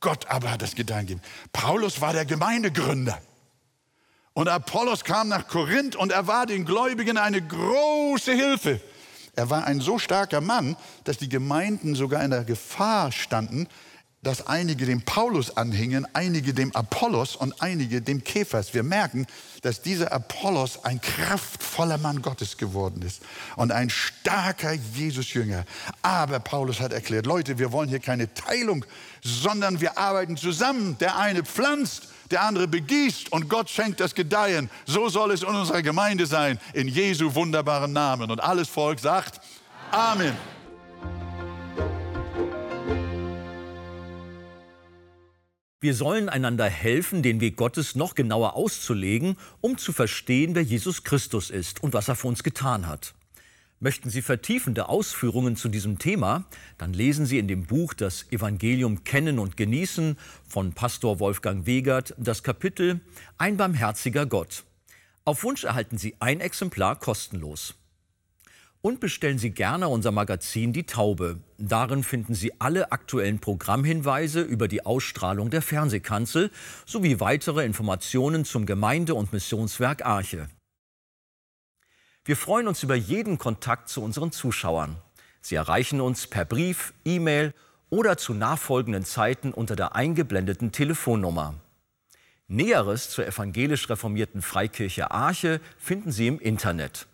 Gott 0.00 0.26
aber 0.26 0.50
hat 0.50 0.62
das 0.62 0.74
gegeben. 0.74 1.22
Paulus 1.52 2.00
war 2.00 2.12
der 2.12 2.24
Gemeindegründer. 2.24 3.20
Und 4.34 4.48
Apollos 4.48 5.04
kam 5.04 5.28
nach 5.28 5.46
Korinth 5.46 5.94
und 5.94 6.10
er 6.10 6.26
war 6.26 6.46
den 6.46 6.64
Gläubigen 6.64 7.18
eine 7.18 7.40
große 7.40 8.32
Hilfe. 8.32 8.80
Er 9.34 9.50
war 9.50 9.64
ein 9.64 9.80
so 9.80 9.98
starker 9.98 10.40
Mann, 10.40 10.76
dass 11.04 11.18
die 11.18 11.28
Gemeinden 11.28 11.94
sogar 11.94 12.22
in 12.22 12.30
der 12.30 12.44
Gefahr 12.44 13.12
standen, 13.12 13.68
dass 14.22 14.46
einige 14.46 14.86
dem 14.86 15.02
Paulus 15.02 15.56
anhingen, 15.56 16.06
einige 16.12 16.54
dem 16.54 16.74
Apollos 16.76 17.34
und 17.34 17.60
einige 17.60 18.00
dem 18.00 18.22
Käfers. 18.22 18.72
Wir 18.72 18.84
merken, 18.84 19.26
dass 19.62 19.82
dieser 19.82 20.12
Apollos 20.12 20.84
ein 20.84 21.00
kraftvoller 21.00 21.98
Mann 21.98 22.22
Gottes 22.22 22.56
geworden 22.56 23.02
ist 23.02 23.22
und 23.56 23.72
ein 23.72 23.90
starker 23.90 24.74
Jesus-Jünger. 24.94 25.64
Aber 26.02 26.38
Paulus 26.38 26.78
hat 26.78 26.92
erklärt, 26.92 27.26
Leute, 27.26 27.58
wir 27.58 27.72
wollen 27.72 27.88
hier 27.88 27.98
keine 27.98 28.32
Teilung, 28.32 28.84
sondern 29.24 29.80
wir 29.80 29.98
arbeiten 29.98 30.36
zusammen. 30.36 30.96
Der 30.98 31.18
eine 31.18 31.42
pflanzt, 31.42 32.08
der 32.30 32.42
andere 32.42 32.68
begießt 32.68 33.32
und 33.32 33.48
Gott 33.48 33.70
schenkt 33.70 33.98
das 33.98 34.14
Gedeihen. 34.14 34.70
So 34.86 35.08
soll 35.08 35.32
es 35.32 35.42
in 35.42 35.48
unserer 35.48 35.82
Gemeinde 35.82 36.26
sein, 36.26 36.60
in 36.74 36.86
Jesu 36.86 37.34
wunderbaren 37.34 37.92
Namen. 37.92 38.30
Und 38.30 38.40
alles 38.40 38.68
Volk 38.68 39.00
sagt 39.00 39.40
Amen. 39.90 40.28
Amen. 40.28 40.51
Wir 45.82 45.94
sollen 45.94 46.28
einander 46.28 46.66
helfen, 46.66 47.24
den 47.24 47.40
Weg 47.40 47.56
Gottes 47.56 47.96
noch 47.96 48.14
genauer 48.14 48.54
auszulegen, 48.54 49.36
um 49.60 49.78
zu 49.78 49.92
verstehen, 49.92 50.54
wer 50.54 50.62
Jesus 50.62 51.02
Christus 51.02 51.50
ist 51.50 51.82
und 51.82 51.92
was 51.92 52.06
er 52.06 52.14
für 52.14 52.28
uns 52.28 52.44
getan 52.44 52.86
hat. 52.86 53.14
Möchten 53.80 54.08
Sie 54.08 54.22
vertiefende 54.22 54.88
Ausführungen 54.88 55.56
zu 55.56 55.68
diesem 55.68 55.98
Thema, 55.98 56.44
dann 56.78 56.92
lesen 56.92 57.26
Sie 57.26 57.40
in 57.40 57.48
dem 57.48 57.64
Buch 57.64 57.94
Das 57.94 58.30
Evangelium 58.30 59.02
Kennen 59.02 59.40
und 59.40 59.56
Genießen 59.56 60.16
von 60.46 60.72
Pastor 60.72 61.18
Wolfgang 61.18 61.66
Wegert 61.66 62.14
das 62.16 62.44
Kapitel 62.44 63.00
Ein 63.36 63.56
barmherziger 63.56 64.24
Gott. 64.24 64.62
Auf 65.24 65.42
Wunsch 65.42 65.64
erhalten 65.64 65.98
Sie 65.98 66.14
ein 66.20 66.40
Exemplar 66.40 66.94
kostenlos. 66.94 67.74
Und 68.84 68.98
bestellen 68.98 69.38
Sie 69.38 69.50
gerne 69.50 69.88
unser 69.88 70.10
Magazin 70.10 70.72
Die 70.72 70.82
Taube. 70.82 71.38
Darin 71.56 72.02
finden 72.02 72.34
Sie 72.34 72.60
alle 72.60 72.90
aktuellen 72.90 73.38
Programmhinweise 73.38 74.40
über 74.40 74.66
die 74.66 74.84
Ausstrahlung 74.84 75.50
der 75.50 75.62
Fernsehkanzel 75.62 76.50
sowie 76.84 77.20
weitere 77.20 77.64
Informationen 77.64 78.44
zum 78.44 78.66
Gemeinde- 78.66 79.14
und 79.14 79.32
Missionswerk 79.32 80.04
Arche. 80.04 80.48
Wir 82.24 82.36
freuen 82.36 82.66
uns 82.66 82.82
über 82.82 82.96
jeden 82.96 83.38
Kontakt 83.38 83.88
zu 83.88 84.02
unseren 84.02 84.32
Zuschauern. 84.32 84.96
Sie 85.40 85.54
erreichen 85.54 86.00
uns 86.00 86.26
per 86.26 86.44
Brief, 86.44 86.92
E-Mail 87.04 87.54
oder 87.88 88.16
zu 88.16 88.34
nachfolgenden 88.34 89.04
Zeiten 89.04 89.52
unter 89.52 89.76
der 89.76 89.94
eingeblendeten 89.94 90.72
Telefonnummer. 90.72 91.54
Näheres 92.48 93.10
zur 93.10 93.28
evangelisch 93.28 93.88
reformierten 93.88 94.42
Freikirche 94.42 95.12
Arche 95.12 95.60
finden 95.78 96.10
Sie 96.10 96.26
im 96.26 96.40
Internet. 96.40 97.06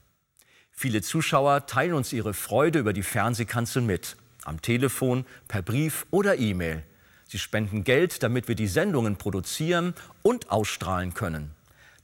Viele 0.80 1.02
Zuschauer 1.02 1.66
teilen 1.66 1.94
uns 1.94 2.12
ihre 2.12 2.32
Freude 2.32 2.78
über 2.78 2.92
die 2.92 3.02
Fernsehkanzel 3.02 3.82
mit, 3.82 4.16
am 4.44 4.62
Telefon, 4.62 5.26
per 5.48 5.60
Brief 5.60 6.06
oder 6.12 6.38
E-Mail. 6.38 6.84
Sie 7.26 7.40
spenden 7.40 7.82
Geld, 7.82 8.22
damit 8.22 8.46
wir 8.46 8.54
die 8.54 8.68
Sendungen 8.68 9.16
produzieren 9.16 9.92
und 10.22 10.52
ausstrahlen 10.52 11.14
können. 11.14 11.50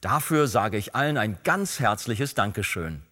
Dafür 0.01 0.49
sage 0.49 0.77
ich 0.77 0.97
allen 0.97 1.19
ein 1.19 1.39
ganz 1.45 1.79
herzliches 1.79 2.35
Dankeschön. 2.35 3.03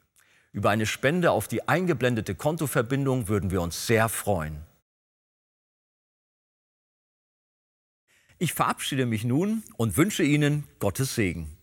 Über 0.50 0.70
eine 0.70 0.84
Spende 0.84 1.30
auf 1.30 1.46
die 1.46 1.68
eingeblendete 1.68 2.34
Kontoverbindung 2.34 3.28
würden 3.28 3.52
wir 3.52 3.62
uns 3.62 3.86
sehr 3.86 4.08
freuen. 4.08 4.62
Ich 8.38 8.52
verabschiede 8.52 9.06
mich 9.06 9.22
nun 9.22 9.62
und 9.76 9.96
wünsche 9.96 10.24
Ihnen 10.24 10.64
Gottes 10.80 11.14
Segen. 11.14 11.56